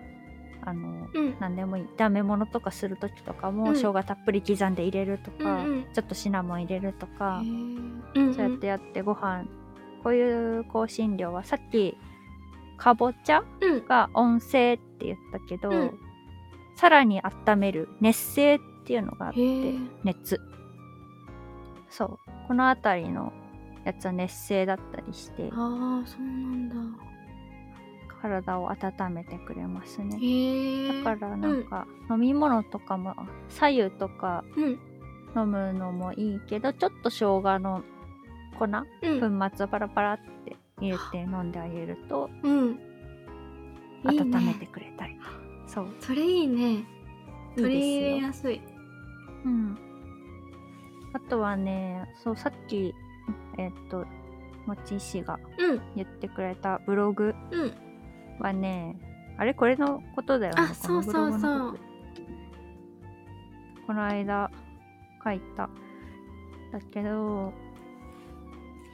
[0.67, 1.37] あのうん。
[1.41, 3.75] 何でもいい炒め物とかする時とかも、うん。
[3.75, 5.87] 生姜たっぷり刻んで入れるとか、うんうん。
[5.93, 7.43] ちょっとシナモン入れるとか、
[8.15, 9.45] そうやってやってご飯
[10.03, 11.97] こういう香辛料はさっき
[12.77, 13.87] かぼちゃうん。
[13.87, 15.99] が温性って言ったけど、うん。
[16.77, 20.41] さらに温める熱性っていうのがあって熱。
[21.91, 22.19] そう。
[22.49, 23.33] この辺りの
[23.85, 26.75] やつは熱性だったりしてああそうなんだ。
[28.23, 31.03] 体を温めてくれますね。
[31.05, 33.15] だからなんか飲み物とかも
[33.51, 34.79] 左右とかうん。
[35.37, 37.83] 飲むのもいいけどちょっと生姜の
[38.59, 38.71] 粉うん。
[39.51, 42.79] 粉末をパラパラって入れて飲んであげるとうん。
[44.05, 45.19] 温めねてくれたり。
[45.67, 45.89] そう。
[46.01, 46.85] それいいね。
[47.57, 48.61] 取り入れやすい。
[49.45, 49.79] うん。
[51.13, 52.93] あとはねそうさっき
[53.59, 54.05] えっと
[54.67, 55.83] もち石がうん。
[55.97, 57.73] 言ってくれたブログうん。
[58.41, 58.97] はね
[59.39, 60.63] あれこれのことだよね。
[60.63, 61.79] あそうそうそう。
[63.87, 64.51] この間
[65.23, 65.69] 書いた。
[66.73, 67.53] だけど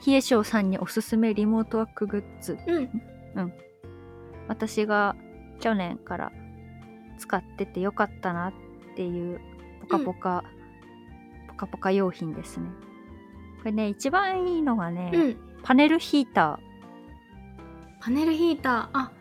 [0.07, 2.59] 冷え性さんにおすすめリモートワークグッズ。
[3.35, 3.53] うん。
[4.49, 5.15] 私が
[5.61, 6.33] 去年から
[7.19, 8.53] 使っててよかったなっ
[8.97, 9.41] ていう
[9.83, 10.45] ポカポカ、
[11.49, 12.71] ポカポカ用品ですね
[13.61, 15.37] これね一番いいのがね、うん。
[15.63, 16.59] パネルヒータ
[18.01, 18.89] パネルヒーター。
[18.93, 19.21] あー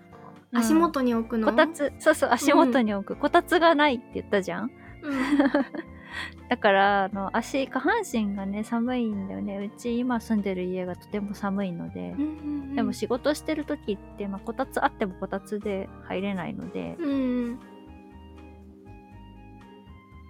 [0.51, 1.93] 足元に置くの、こたつ。
[1.99, 4.63] そうそう足元に置く、こたつがないって言ったじゃん。
[4.63, 4.71] うん。
[6.49, 9.71] だからあの足下半身がね寒いんだよね。
[9.75, 12.15] うち今住んでる家がとても寒いので。
[12.17, 17.59] う、んうんでも仕事してる時って、まあ、こたつあってもこたつで入れないので、うん。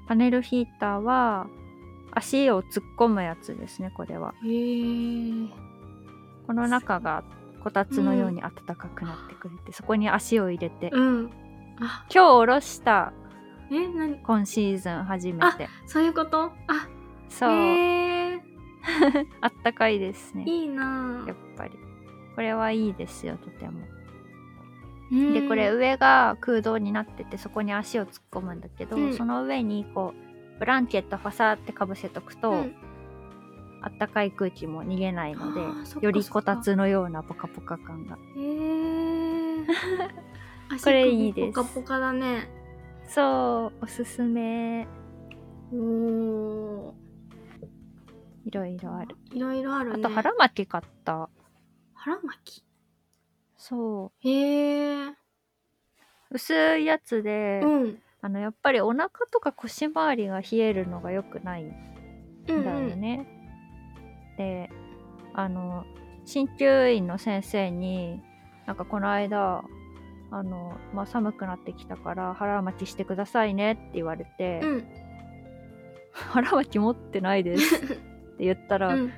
[0.08, 1.48] パネルヒーターは
[2.12, 4.34] 足を突っ込むやつですねこれは。
[6.48, 7.24] この中が
[7.64, 11.30] こたつのように暖かくなってくれて、そこに足を入れて、うん。
[11.80, 12.06] あ。
[12.14, 13.14] 今日おろした
[13.72, 14.16] え何？
[14.24, 15.70] 今シーズン初めて。
[15.86, 16.52] そういうこと？
[16.68, 16.88] あ。
[17.28, 17.50] そう、
[19.42, 20.44] あったかいですね。
[20.48, 21.72] いいなやっぱり。
[22.36, 23.82] これはいいですよとても。
[25.12, 25.34] うん。
[25.34, 29.14] でこれ上が空洞になっててそこに足を突っ込むんだけど、うん。
[29.14, 30.29] その上にこう
[30.60, 32.76] ブランケットファサーってかぶせとくと、うん。
[33.82, 35.62] あったかい空気も逃げないので
[36.02, 38.18] よりこたつのようなポカポカ感が。
[38.36, 39.66] へえ
[40.84, 41.56] これいいです。
[41.56, 42.50] ポカポカだね。
[43.08, 44.88] そうおすすめ。
[45.72, 46.96] おお
[48.46, 49.96] いろいろある、いろいろあるね。
[50.06, 51.30] あと腹巻き買った。
[51.94, 52.64] 腹巻
[53.58, 55.16] そきへえう
[56.32, 61.74] 薄いやつで、うんあのやっぱりお腹とか腰回りが冷えるのが良くないん
[62.48, 63.28] うんだよね、
[64.38, 64.70] で
[65.34, 65.86] あの
[66.26, 68.22] 鍼灸院の先生に
[68.66, 69.64] なんかこの間
[70.32, 74.88] あの、まあ、寒くなってきたから腹巻きしてくださいねって言われて、うん。
[76.12, 77.98] 腹巻き持ってないですって
[78.40, 79.14] 言ったら、うん。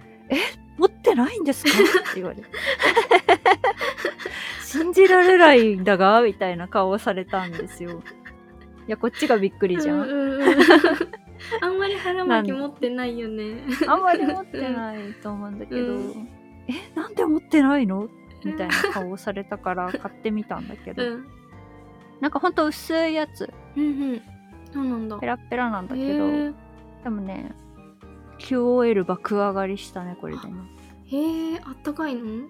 [0.77, 1.71] 持ってないんですか？
[1.71, 2.43] って言われて。
[4.63, 6.21] 信じられないんだが？
[6.21, 8.01] みたいな顔をされたんですよ
[8.87, 10.55] いやこっちがびっくりじゃん、うんうんうん。
[11.61, 13.63] あんまり腹巻き持ってないよね。
[13.87, 16.29] あんまり持ってないと思うんだけど、うん。
[16.67, 18.09] えなんで持ってないの？
[18.43, 21.25] みたいな顔をされたから買ってみたんだけど、うん。
[22.19, 23.51] なんかほんと薄いやつ。
[23.75, 24.21] うんうん。
[24.73, 25.17] そうなんだ。
[25.19, 26.27] ペラッペラなんだけど、
[27.03, 27.53] でもね
[28.39, 30.53] QOL 爆上がりしたねこれでね
[31.05, 32.47] へえあったかいの？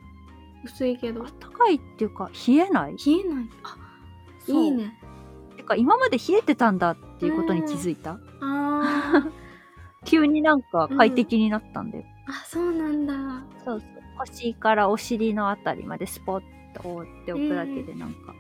[0.64, 1.24] 薄いけど。
[1.24, 2.92] あったかいっていうか冷えない？
[2.94, 3.46] 冷えない。
[3.64, 3.78] あ
[4.48, 4.98] いいね。
[5.00, 5.11] て
[5.72, 9.32] か今まで冷えてたんだっていうことに気づいた、あー。
[10.04, 13.14] 急になんか快適になったんだよ、あそうなんだ。
[13.64, 13.90] そうそう。
[14.18, 16.42] 腰からお尻のあたりまでスポッ
[16.74, 18.34] と覆っておくだけでなんか、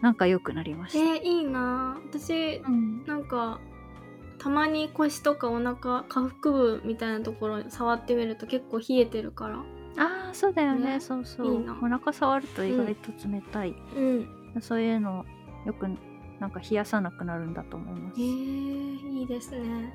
[0.00, 1.98] なんか良くなりました、えー、いいな。
[2.08, 3.60] 私うん、なんか
[4.38, 9.56] たまに腰とかお腹下腹部みたいなところ触ってみると結構冷えてるから。
[9.98, 10.94] ああそうだよね。
[10.94, 11.00] ね。
[11.00, 11.54] そうそう。
[11.54, 11.72] いいな。
[11.72, 14.28] お腹触ると意外と冷たい、うん。
[14.60, 15.24] そういうの
[15.66, 15.88] よく
[16.40, 19.92] なんか冷やさなくなるんだと思います、えー、いいですね。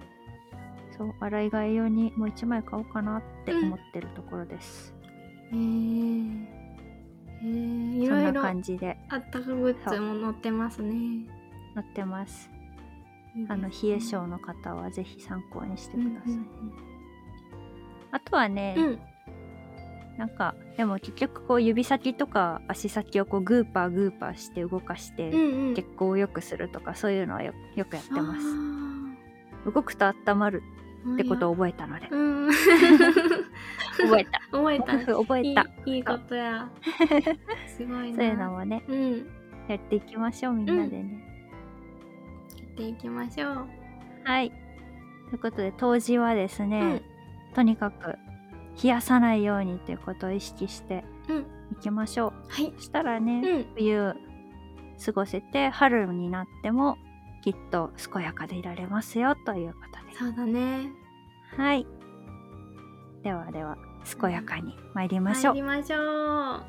[0.97, 4.93] そう洗い替え用にもう一枚買おうかなって思ってるところです、
[5.51, 6.45] えー、
[7.41, 8.97] えー、いそんな感じで。
[9.09, 11.25] あったかグッズも載ってますね。
[11.73, 12.49] 載ってます。
[13.35, 13.55] いいですね。
[13.55, 16.33] あの冷え性の方はぜひ参考にしてうんください、
[18.11, 18.99] あとはね、うん
[20.17, 25.75] なんかでも結局こう指先とか足先をこうグーパーグーパーして動かして、うんうん。
[25.75, 28.41] 血行を良くするとかそういうのはよよくやってます。
[29.67, 32.07] あ動くと温まるーってことを覚えたので。
[32.09, 32.51] うん。
[33.97, 34.41] 覚えた。
[34.51, 34.97] 覚えた。
[35.15, 35.67] 覚えた。
[35.85, 36.69] いいことや。
[37.67, 38.15] すごいな。
[38.15, 39.11] そういうのもねうん。
[39.67, 41.23] ややっていきましょうみんなでね、
[42.71, 43.67] っていきましょう。
[44.23, 44.51] はい。
[45.29, 47.53] ということで当時はですね、うん。
[47.53, 48.17] とにかく
[48.81, 51.45] 冷やさないようにということを意識してうん。
[51.71, 52.33] いきましょう。
[52.49, 52.73] はい。
[52.77, 53.65] そしたらね、うん。
[53.75, 54.13] 冬
[55.03, 56.97] 過ごせて春になっても
[57.43, 60.17] きっと健やかでいられますよということで。
[60.17, 60.91] そうだね。
[61.57, 61.87] はい。
[63.23, 63.77] ではでは
[64.19, 66.63] 健やかに参りましょう、参りましょう。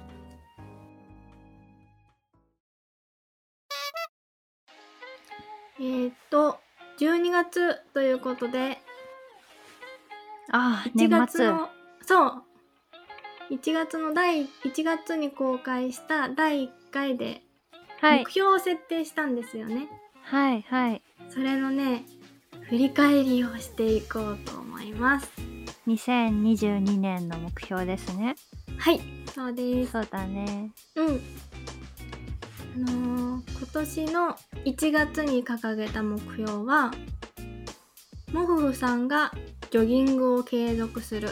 [5.81, 6.59] えー、っと
[6.99, 8.79] 12月ということで
[10.53, 11.27] ああ1年末。
[11.27, 11.69] 月の
[12.03, 12.43] そう。
[13.51, 17.43] 1月の第1月に公開した第1回で
[18.01, 18.25] はい。
[18.25, 19.89] 目標を設定したんですよね、
[20.23, 21.03] はいはい。
[21.29, 22.05] それのね
[22.69, 25.31] 振り返りをしていこうと思います。
[25.87, 28.37] 2022年の目標ですね。
[28.79, 29.01] はい
[29.35, 29.93] そうです。
[29.93, 30.71] そうだね。
[30.97, 31.21] うん。
[32.75, 33.43] あのー
[33.73, 36.93] 今年の1月に掲げた目標は
[38.33, 39.33] モフフさんが
[39.71, 41.31] ジョギングを継続する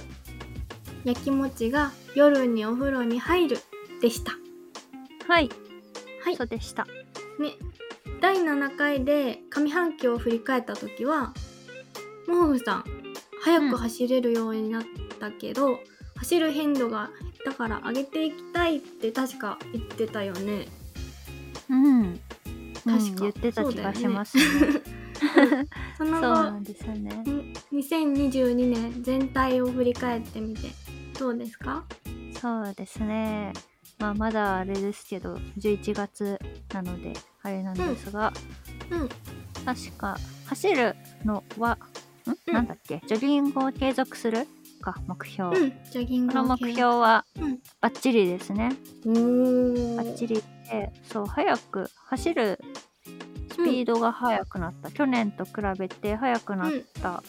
[1.05, 3.59] 焼きもちが夜にお風呂に入る
[4.01, 4.32] でした。
[5.28, 5.48] はい、
[6.22, 6.86] はいそうでした。
[7.38, 7.53] ね、
[8.20, 11.32] 第7回で上半期を振り返った時は
[12.28, 12.84] モフさん
[13.42, 14.84] 早く走れるようになっ
[15.18, 15.78] たけど、
[16.16, 20.68] 走る頻度が減ったから上げていきたいって確か言ってたよね。
[21.70, 22.01] うん。
[22.01, 22.20] うん
[22.84, 24.44] 確か言ってた気がしますね。
[25.98, 27.11] そそうの後なんですよね。
[27.14, 30.68] ん2022年全体を振り返ってみて
[31.21, 31.85] どうですか？
[32.41, 33.53] そうですね。
[33.99, 36.39] まあまだあれですけど、11月
[36.73, 37.12] なので
[37.43, 38.33] あれなんですが、
[38.91, 39.09] うん。
[39.66, 40.16] 確か
[40.47, 41.77] 走るのは、
[42.27, 42.55] ん、うん。
[42.55, 43.03] なんだっけ？
[43.07, 44.49] ジョギングを継続する
[44.81, 45.55] か目標。
[45.55, 45.73] うん。
[45.91, 47.59] ジョギンこの目標はうん。
[47.83, 48.71] バッチリですね。
[49.05, 50.37] バッチリ
[50.71, 52.59] で、そう、早く走る
[53.51, 54.91] スピードが速くなった。
[54.91, 57.23] 去年と比べて速くなった。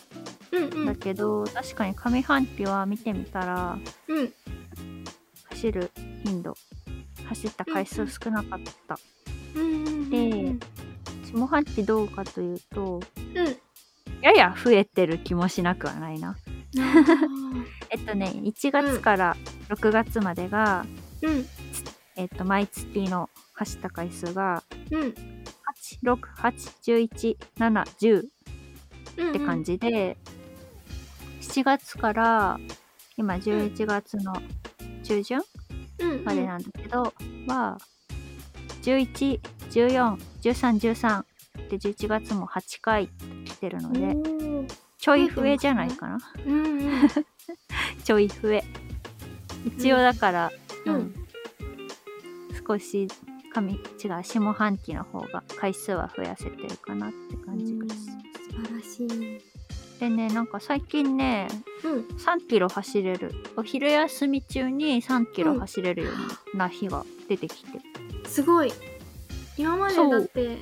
[0.52, 0.86] うんうん。
[0.86, 3.78] だけど、確かに上半期は見てみたら、
[4.08, 4.34] うん。
[5.50, 5.92] 走る
[6.24, 6.56] 頻度、
[7.28, 9.00] 走った回数少なかった。
[9.56, 10.56] うんうんうんで
[11.32, 13.00] 下半期どうかというと、
[13.36, 13.58] うん。
[14.22, 16.36] やや増えてる気もしなくはないな。
[17.90, 19.38] えっとね、1月から
[19.70, 20.86] 6月までが、
[21.22, 21.46] うん。
[22.16, 25.02] えっと、毎月の走った回数が、うん。
[25.02, 25.14] 8、
[26.04, 28.28] 6、8、11、7、10
[29.18, 29.30] うん。
[29.30, 30.18] って感じで、
[31.42, 32.60] 7月から
[33.18, 34.34] 今11月の
[35.04, 35.42] 中旬
[36.00, 37.14] うんまでなんだけど、
[37.48, 37.78] は
[38.84, 39.40] 11、
[39.72, 41.24] 14、13、13
[41.70, 44.16] で11月も8回来てるので、
[44.98, 46.20] ちょい増えじゃないかな？
[46.46, 46.68] うんう
[47.06, 47.10] ん。
[48.04, 48.64] ちょい増え。
[49.66, 50.52] 一応だから、
[50.86, 51.02] ううん。
[51.02, 51.16] ん、
[52.68, 53.08] 少し
[53.54, 53.80] 上違う
[54.24, 58.06] 下半期の方が回数は増やせてるかなって感じです。
[58.06, 58.12] 素
[58.64, 59.51] 晴らしい
[60.02, 61.48] でねなんか最近ね
[61.84, 62.00] うん。
[62.18, 63.32] 3キロ走れる。
[63.56, 66.12] お昼休み中に3キロ走れるよ
[66.54, 67.80] うな日が出てきて、
[68.28, 68.74] すごい。
[69.58, 70.58] 今までだって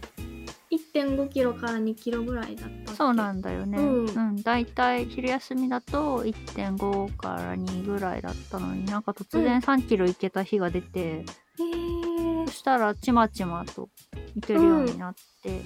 [0.72, 3.78] 1.5キロから2キロぐらいだったそうなんだよね。
[3.78, 4.36] ううん。
[4.36, 13.88] ん、だいたい昼休みだと1.5から2ぐらいだったのになんか突然3キロ行けた日が出て、へえそしたらちまちまと
[14.36, 15.62] 行けるようになって、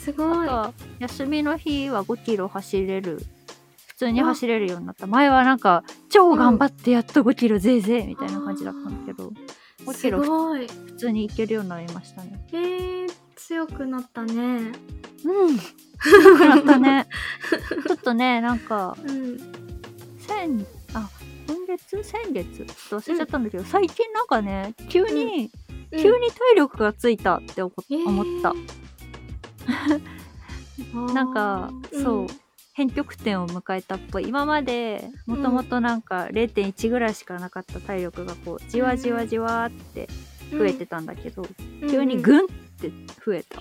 [0.00, 0.48] すごい。
[0.98, 3.22] 休みの日は5キロ走れる。
[3.86, 5.06] 普通に走れるようになった。
[5.06, 9.30] 前はなんか超頑張ってやっと5キロぜいぜいみたいな感じだったんだけど。
[9.84, 10.66] 5キすロごい。
[10.66, 12.40] 普通に行けるようになりましたね。
[12.52, 14.32] えー、強くなったね。
[14.32, 15.58] うん。
[15.98, 17.06] 強くなったね。
[17.86, 19.38] ちょっとねなんかうん。
[20.18, 21.08] 先あ
[21.46, 22.02] 今月？
[22.02, 22.62] 先月？
[22.90, 25.50] 忘れちゃったんだけど、最近なんかね急に、
[25.92, 27.80] 急に体力がついたって思っ
[28.42, 28.89] た、えー
[31.14, 32.26] なんかそう
[32.72, 34.28] 変曲点を迎えたっぽい。
[34.28, 40.08] 今までもともとなんか0.1ぐらいしかなかった体力がこうじわじわじわって
[40.50, 41.46] 増えてたんだけど、
[41.82, 41.90] うん。
[41.90, 42.48] 急にグンっ
[42.80, 42.90] て
[43.24, 43.60] 増えた。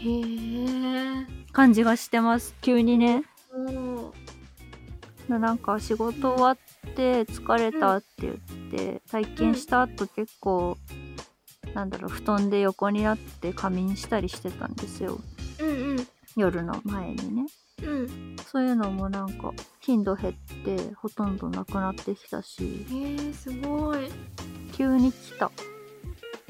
[1.52, 2.56] 感じがしてます。
[2.62, 3.24] 急にね。
[3.54, 4.14] お
[5.38, 6.58] なんか仕事終わっ
[6.95, 8.36] て疲れたって言っ
[8.72, 10.78] て体験した後結構
[11.76, 15.20] なんだろう布団で横になって仮眠したりしてたんですよ
[15.60, 17.45] うんうん夜の前にね。
[17.84, 20.34] うんそういうのもなんか頻度減っ
[20.64, 22.86] てほとんどなくなってきたし。
[22.91, 24.10] へえすごい。
[24.74, 25.51] 急に来た。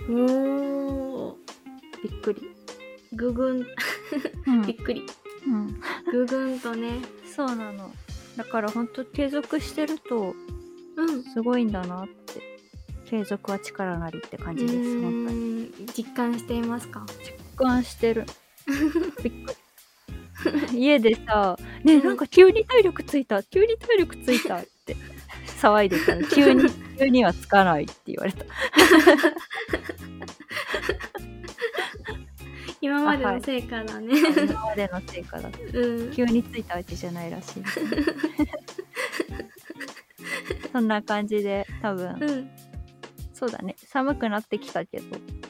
[0.10, 1.36] おー。
[2.04, 2.42] びっくり、
[3.14, 3.68] ぐぐん。
[4.48, 4.62] うん。
[4.62, 5.06] びっくり。
[5.48, 5.82] うん、
[6.12, 7.00] ぐぐんとね。
[7.36, 7.92] そうなの。
[8.38, 10.34] だからほんと継続してると
[10.96, 11.24] うん。
[11.24, 12.60] すごいんだなって。
[13.10, 15.88] 継続は力なりって感じですうーん。
[15.96, 17.06] 実感していますか？
[17.24, 18.26] 実感してる
[19.24, 19.56] びっくり。
[20.74, 24.96] 家でさ「ねえなんか急に体力ついた急に体力ついた」って
[25.46, 26.64] 騒いでたら急に
[26.98, 28.46] 急にはつかないって言われた。
[32.82, 36.12] 今までの成果だね、今までの成果だうん。
[36.14, 37.64] 急についたわけじゃないらしい。
[40.72, 42.18] そんな感じで多分。
[42.22, 42.50] うん。
[43.34, 43.76] そうだね。
[43.84, 45.18] 寒くなってきたけど。
[45.18, 45.49] うん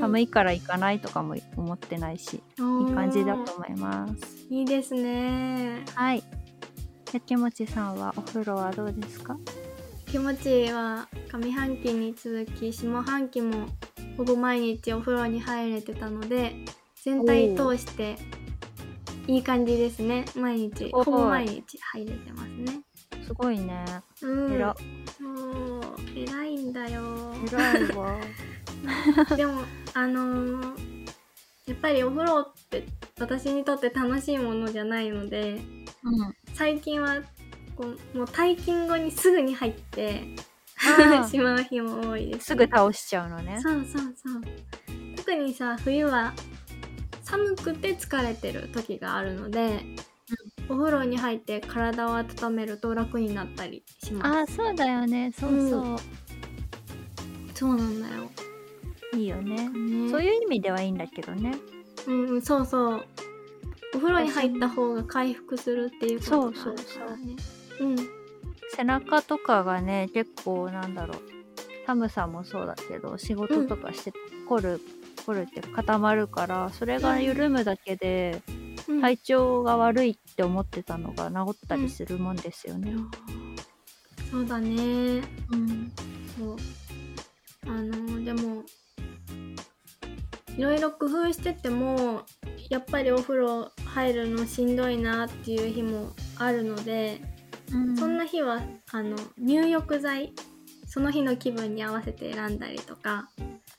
[0.00, 4.14] 寒いから行かないとかも思ってないし、うんいい感じだと思います。
[4.50, 5.84] いいですね。
[5.94, 6.22] はい。
[7.12, 9.36] やきもちさんはお風呂はどうですか？
[10.06, 13.66] 気持ちは上半期に続き下半期も
[14.16, 16.54] ほぼ毎日お風呂に入れてたので
[17.02, 18.16] 全体通して
[19.26, 20.24] いい感じですね。
[20.36, 20.90] 毎日。
[20.92, 22.80] ほぼ毎日入れてますね。
[23.26, 23.84] すごいね。
[24.22, 24.74] うん。
[26.16, 27.34] 偉いんだよ。
[27.46, 28.16] 偉いわ
[29.36, 29.62] でも
[29.94, 30.98] あのー
[31.66, 32.86] やっぱりお風呂って
[33.20, 35.60] 私にとって楽しいものじゃないので
[36.02, 36.34] うん。
[36.54, 37.20] 最近は
[37.76, 40.22] こうもう退勤後にすぐに入って
[41.20, 43.60] あ しまう日も多いです、すぐ倒しちゃうのね。
[43.62, 44.42] そうそうそう。
[45.16, 46.32] 特にさ冬は
[47.22, 49.84] 寒くて疲れてる時があるので、
[50.68, 54.52] お風呂に入って体を温めると楽になったりします。
[54.52, 55.32] あそうだよね。
[55.38, 55.98] そうそう。
[57.54, 58.30] そうなんだよ、
[59.14, 59.68] いいよね。
[59.68, 61.54] ね、そういう意味ではいいんだけどね。
[62.06, 63.04] うんうんそうそう
[63.94, 66.64] お風呂に入った方が回復するっていうことがあるか
[67.06, 67.36] らね
[67.80, 67.96] うん
[68.76, 71.22] 背中とかがね、結構なんだろう。
[71.86, 74.12] 寒さもそうだけど、仕事とかして
[74.46, 74.80] 凝る、
[75.24, 78.68] 凝るって固まるから、それが緩むだけで、うん
[79.02, 82.94] 体調が悪いって思ってたのが治ったりするもんですよね。
[84.30, 85.92] そうだねうん。
[86.38, 86.56] そう
[87.66, 88.62] あのでも
[90.58, 92.22] いろいろ工夫してても
[92.68, 97.20] やっぱりお風呂入るのしんどいなっていう日もあるので、
[97.96, 100.32] そんな日はあの入浴剤
[100.86, 103.28] その日の気分に合わせて選んだりとか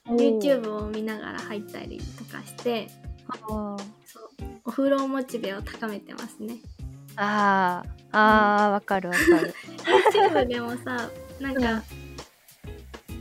[0.08, 2.88] YouTube を見ながら入ったりとかして
[3.28, 3.78] あそう
[4.64, 6.60] お風呂モチベを高めてますね。
[7.18, 7.90] あー。
[8.12, 9.54] あーわかるわかる。
[10.14, 11.10] YouTube でもさ
[11.42, 11.84] なんか、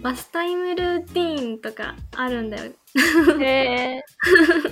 [0.02, 2.72] バスタイムルーティーンとかあるんだよ
[3.40, 3.44] へ
[3.96, 4.04] え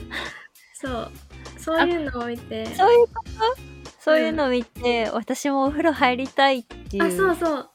[0.75, 1.13] そう。
[1.59, 2.67] そういうのを見て。
[2.75, 3.77] そういうこと？
[4.01, 7.71] そういうの見て、私もお風呂入りたいっていうあそうそう。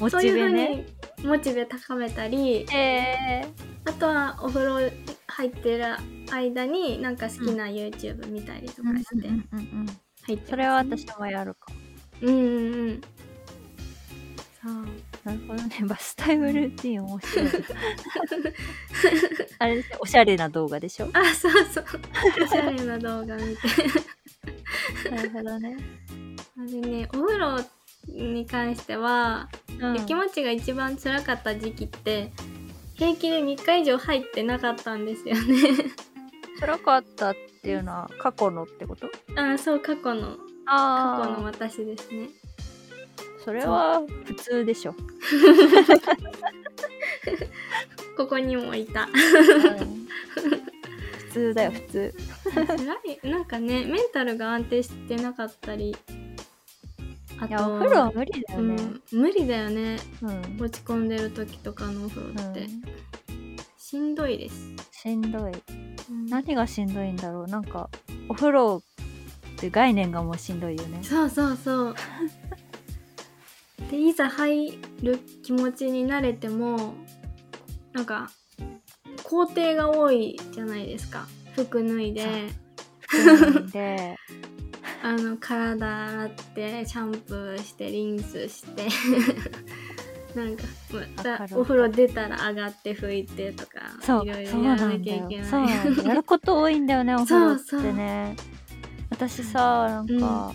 [0.00, 0.86] モそういう風チベね
[1.20, 3.46] にモチベ高めたりへえ
[3.84, 4.90] あとはお風呂
[5.26, 5.84] 入ってる
[6.30, 9.28] 間になんか好きな YouTube 見たりとかして
[10.48, 11.72] それは私もやるか
[12.22, 13.00] うんうんうん。
[14.62, 14.86] そう
[15.28, 15.76] なるほどね。
[15.82, 17.46] バスタイムルーティン面白い。
[19.58, 19.98] あれでしょ？
[20.00, 21.10] おしゃれな動画でしょ？
[21.12, 21.84] あそうそう。
[22.42, 25.10] おしゃれな動画見て。
[25.10, 25.76] なるほどね、
[26.56, 27.62] あれねお風呂
[28.08, 29.48] に関しては
[29.80, 29.94] うん。
[29.96, 32.32] 雪もちが一番辛かった時期って
[32.94, 35.54] 平気で3日以上入ってなかったんですよね。
[36.58, 39.08] 辛かったっていうのは過去のってこと？
[39.36, 40.36] あそう過去の。
[40.70, 42.28] 過あ去の私ですね
[43.44, 44.94] それは普通でしょ、
[48.16, 49.06] ここにもいた。
[51.28, 52.14] 普通だよ普通。
[52.54, 52.64] 辛
[53.22, 53.30] い。
[53.30, 55.96] なんかねメンタルが安定してなかったり。
[57.40, 58.82] あいやお風呂は無理だよね。
[59.12, 59.98] うん、無理だよね。
[60.22, 62.66] うん、落ち込んでる時とかのお風呂って、
[63.78, 65.52] しんどいです、しんどい。
[66.10, 66.26] うん。
[66.26, 67.46] 何がしんどいんだろう。
[67.46, 67.88] なんか
[68.28, 68.82] お風呂
[69.54, 70.98] って概念がもうしんどいよね。
[71.02, 71.94] そうそうそう
[73.90, 76.94] でいざ入る気持ちに慣れても
[77.92, 78.30] なんか
[79.22, 81.26] 工程が多いじゃないですか。
[81.54, 82.48] 服脱いで。
[83.12, 84.16] なんで。
[85.02, 88.88] あの体洗ってシャンプーしてリンスして。
[90.34, 90.64] なんか
[91.16, 95.64] またお風呂出たら上がって拭いてとかそういろいろやらなきゃいけな
[96.02, 96.06] い。
[96.06, 98.36] やること多いんだよね お風呂ってね。
[99.10, 100.54] 私さなんか、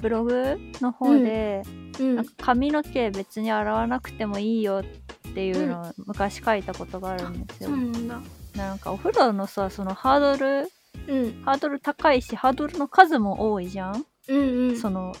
[0.00, 4.82] ブログの方で、うんなんか髪の毛別に洗わなくてもいいよ
[5.28, 8.20] っていうのを昔書いたことがあるんですよ、そうなんだ。
[8.56, 10.68] なんかお風呂のさそのハードル
[11.08, 11.42] うん。
[11.44, 14.38] ハードル高いしハードルの数も多いじゃん、うん
[14.70, 14.76] うん。
[14.76, 15.14] その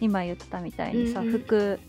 [0.00, 1.32] 今言ったみたいにさ、うんうん。
[1.32, 1.80] 服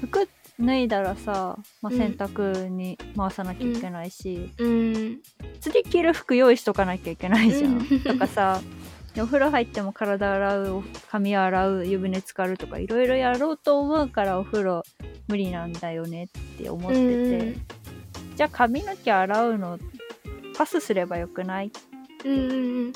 [0.00, 0.28] 服
[0.60, 1.98] 脱いだらさ、まあ、うん。
[1.98, 5.20] 洗濯に回さなきゃいけないし、うん。
[5.60, 7.78] 次着る服用意しとかなきゃいけないじゃん。
[7.78, 8.00] うん。
[8.00, 8.68] とかさで
[9.22, 14.82] お風呂入っても体洗う髪洗う湯船浸かるとかいろいろやろうと思うからお風呂
[15.28, 17.62] 無理なんだよねって思ってて、うん
[18.34, 19.78] じゃあ髪の毛洗うの
[20.58, 21.70] パスすればよくない？
[22.24, 22.54] うんう
[22.88, 22.92] ん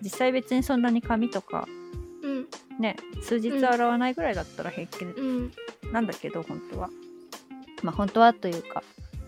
[0.00, 1.68] 実際別にそんなに髪とか
[2.22, 2.46] うん。
[2.80, 5.52] ね数日洗わないぐらいだったら平気うん。
[5.92, 6.88] なんだけど本当は。
[7.82, 8.82] まあ本当はというか。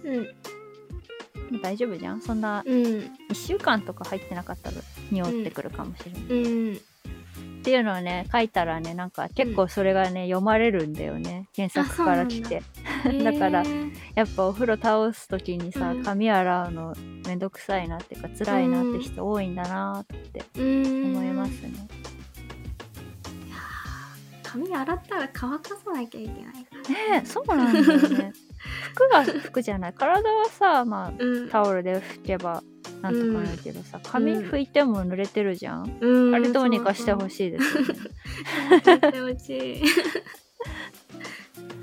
[0.04, 0.26] うん
[1.62, 2.20] 大丈夫じゃん？
[2.20, 2.82] そんなうん。
[3.30, 4.76] 1週間とか入ってなかったら
[5.10, 6.76] 匂ってくるかもしれない、うん。
[6.76, 6.78] っ
[7.64, 11.48] ていうのをね書いたらねなんか結構それがね、読まれるんだよね。
[11.54, 12.62] 検索から来て。
[13.22, 13.32] だ。
[13.38, 13.64] から
[14.14, 16.02] やっぱお風呂倒す時にさ、うん。
[16.02, 16.94] 髪洗うの
[17.26, 21.70] めんどくさいなっていうか辛いなって人多いんだなってうん思いますね、
[24.54, 28.32] 髪洗ったら乾かさなきゃいけないからそうなんだよね。
[28.94, 29.92] 服が服じゃない。
[29.92, 31.48] 体はさまあうん。
[31.48, 32.62] タオルで拭けば
[33.02, 36.34] なんとかなるけどさ、髪拭いても濡れてるじゃん、うん。
[36.34, 37.76] あれどうにかしてほいしいです。
[37.76, 39.82] よねてほしい。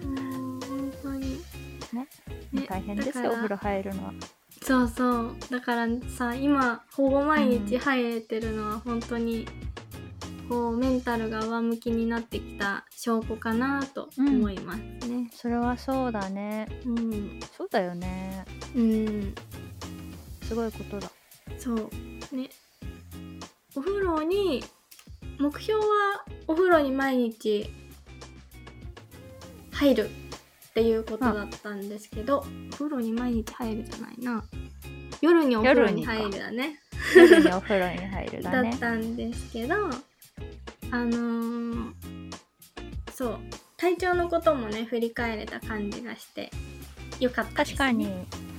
[0.06, 1.40] うん本当に
[1.92, 2.08] ね
[2.54, 4.14] ね大変ですよお風呂入るのは。
[4.62, 5.36] そうそう。
[5.50, 9.46] だからさ今ほぼ毎日入れてるのは本当に
[10.52, 15.30] こうメンタルが上向きになってきた証拠かなと思いますね。
[15.34, 16.68] それはそうだね。
[16.86, 18.44] うん、そうだよね。
[18.76, 19.34] うん、
[20.44, 21.10] すごいことだ。
[21.58, 21.78] そう。
[22.36, 22.50] ね。
[23.78, 24.62] お風呂に
[25.40, 25.86] 目標は
[26.48, 27.70] お風呂に毎日
[29.72, 34.44] 入るっていうことだったんですけど、お風呂に毎日入るじゃないな。
[35.22, 36.78] 夜にお風呂に入るだね。
[37.16, 39.76] 夜にお風呂に入るだ だねったんですけど
[40.92, 41.92] あのー
[43.14, 43.40] そう
[43.78, 46.50] 体調のこともね振り返れた感じがして
[47.20, 48.08] よかったです、確かに。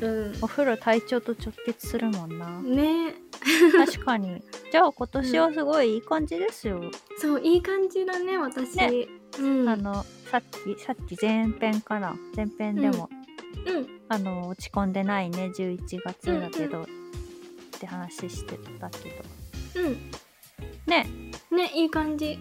[0.00, 0.38] うん。
[0.40, 2.62] お風呂体調と直結するもんな。
[2.62, 3.14] ね。
[3.76, 4.40] 確かに。
[4.70, 6.80] じゃあ今年はすごいいい感じですよ、
[7.18, 8.76] そういい感じだね私。
[8.76, 9.08] ね。
[9.40, 9.68] うん。
[9.68, 12.14] あのさっきさっき前編かな。
[12.36, 13.10] 前編でも、
[13.66, 13.86] うん。
[14.08, 16.86] あの落ち込んでないね11月だけど、っ
[17.80, 19.08] て話してたけ
[19.74, 19.82] ど。
[19.82, 19.98] うん
[20.86, 21.06] ね。
[21.50, 22.38] ねいい感じ。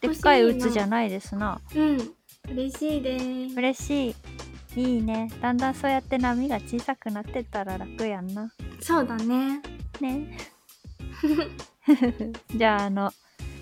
[0.00, 1.60] でっかいうつじゃんないですな。
[1.74, 2.14] うん。
[2.50, 3.24] 嬉しいです。
[3.56, 4.80] 嬉しい。
[4.80, 5.30] いいね。
[5.40, 8.50] だんだんそうやって波が小さくなってったら楽やんな。
[8.80, 9.60] そうだね。
[10.00, 10.38] ね。
[12.54, 13.12] じゃああの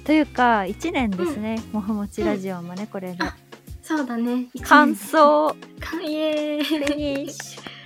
[0.05, 3.19] というか1年ですね、もふもちラジオもねこれで。
[3.21, 3.37] あ
[3.83, 4.47] そうだね。
[4.63, 5.49] 感想。
[5.81, 7.29] かイエーイ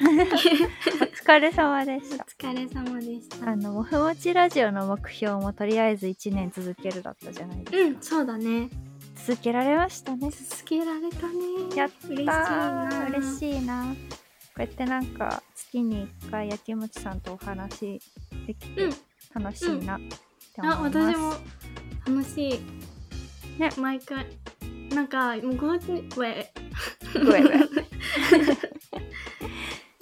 [1.23, 2.27] 疲れ様でおした。
[2.39, 3.51] 疲れ様でした。
[3.51, 8.68] あのもふもちラジオの目標もとりあえず1年続けるだったじゃないですか、うんそうだね。
[9.27, 10.31] 続けられましたね。
[10.31, 11.77] 続けられたね。
[11.77, 12.89] やった嬉しいな。
[12.89, 13.85] ー嬉しいな。
[13.85, 13.91] こ
[14.57, 18.01] うやってなんか月に1回やきもちさんとお話
[18.47, 18.95] できてうん。
[19.43, 20.16] 楽しいなって
[20.59, 21.35] 思いあます、私も
[22.16, 22.61] 楽しい。
[23.61, 23.71] ね。
[23.77, 24.27] 毎回。
[24.95, 26.49] なんかもうゴールウェイ
[27.25, 27.61] ごめんごめん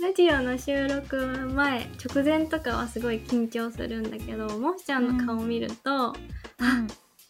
[0.01, 1.16] ラジオの収録
[1.55, 6.14] 前直前とかはすごい緊張するんだけどもしちゃんの顔見ると、あ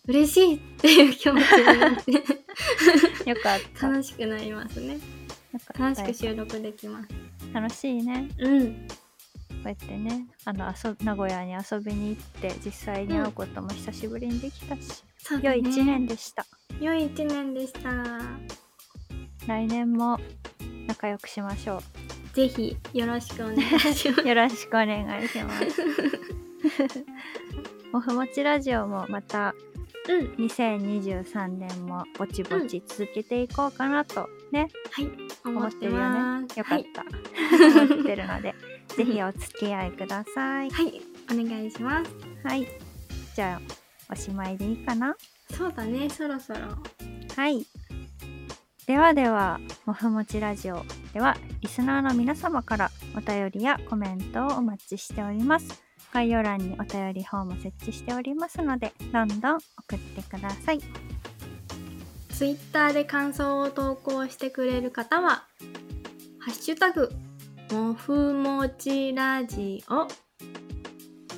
[0.07, 2.13] 嬉しいっていう気持ちになって
[3.31, 3.89] よかった。
[3.89, 4.99] 楽しくなりますね。
[5.79, 7.09] 楽しく収録できます。
[7.55, 8.29] 楽しいね。
[8.39, 8.73] うん。
[8.75, 8.75] こ
[9.65, 16.45] うやってねあの遊名古屋に遊びに行って実際に会うことも久しぶりにできたし、そうだね良い1年でした。
[16.79, 17.91] 良い一年でした。
[19.47, 20.21] 来年も
[20.89, 21.81] 仲良くしましょ
[22.33, 23.61] ぜひよろしくお願い
[23.95, 24.23] します。
[24.23, 25.83] う よろしくお願いします。
[27.93, 29.55] もふもちラジオもまた
[30.09, 30.27] うん。
[30.47, 35.11] 2023年もぼちぼち続けていこうかなとね、はい
[35.45, 36.47] 思っててるよね。
[36.57, 38.55] よかっはい、た、思ってるので
[38.97, 40.71] ぜひお付き合いください。
[40.71, 42.11] はい、お願いします。
[42.45, 42.67] はい。
[43.35, 45.15] じゃあおしまいでいいかな？
[45.55, 46.61] そうだねそろそろ。
[47.37, 47.67] はい。
[48.89, 50.83] ではでは、もふもちラジオ
[51.13, 55.83] では、リスナーの皆様からお便りやコメントをお待ちしております。
[56.11, 60.81] 概要欄にお便りフォーム設置しておりますので、どんどん送ってください。
[62.31, 65.45] ツイッターで感想を投稿してくれる方は、
[66.39, 67.13] ハッシュタグ、
[67.71, 70.09] もふもちラジオ。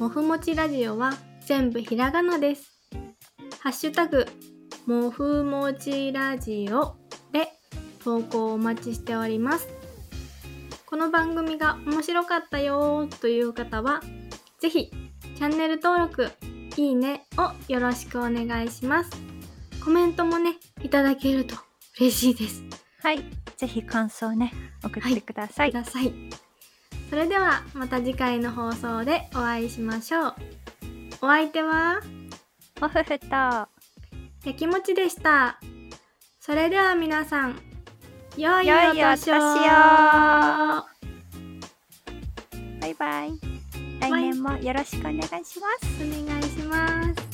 [0.01, 1.15] もふもちラジオは
[1.47, 2.79] 全部ひらがなです。
[3.59, 4.25] ハッシュタグ、
[4.87, 7.00] もふもちラジオ
[8.03, 9.69] 投稿をお待ちしております。
[10.87, 14.01] この番組が面白かったよーという方は、
[14.59, 14.91] ぜひ
[15.37, 16.31] チャンネル登録、
[16.77, 19.11] いいねをよろしくお願いします。
[19.85, 21.55] コメントもね、いただけると
[21.99, 22.65] 嬉しいです。
[23.03, 23.25] はい。
[23.57, 25.71] ぜひ感想ね、送ってください。
[25.71, 26.13] ください。
[27.09, 30.35] それではまた次回の放送でお会いしましょう。
[31.23, 32.01] お相手は？
[32.81, 33.69] もふふと、や
[34.57, 35.61] きもちでした。
[36.41, 37.61] それでは皆さん、
[38.37, 39.35] 良いお年を
[42.81, 43.33] バイバイ。
[44.01, 45.55] 来年もよろしくお願いします。
[46.03, 47.30] お願いします。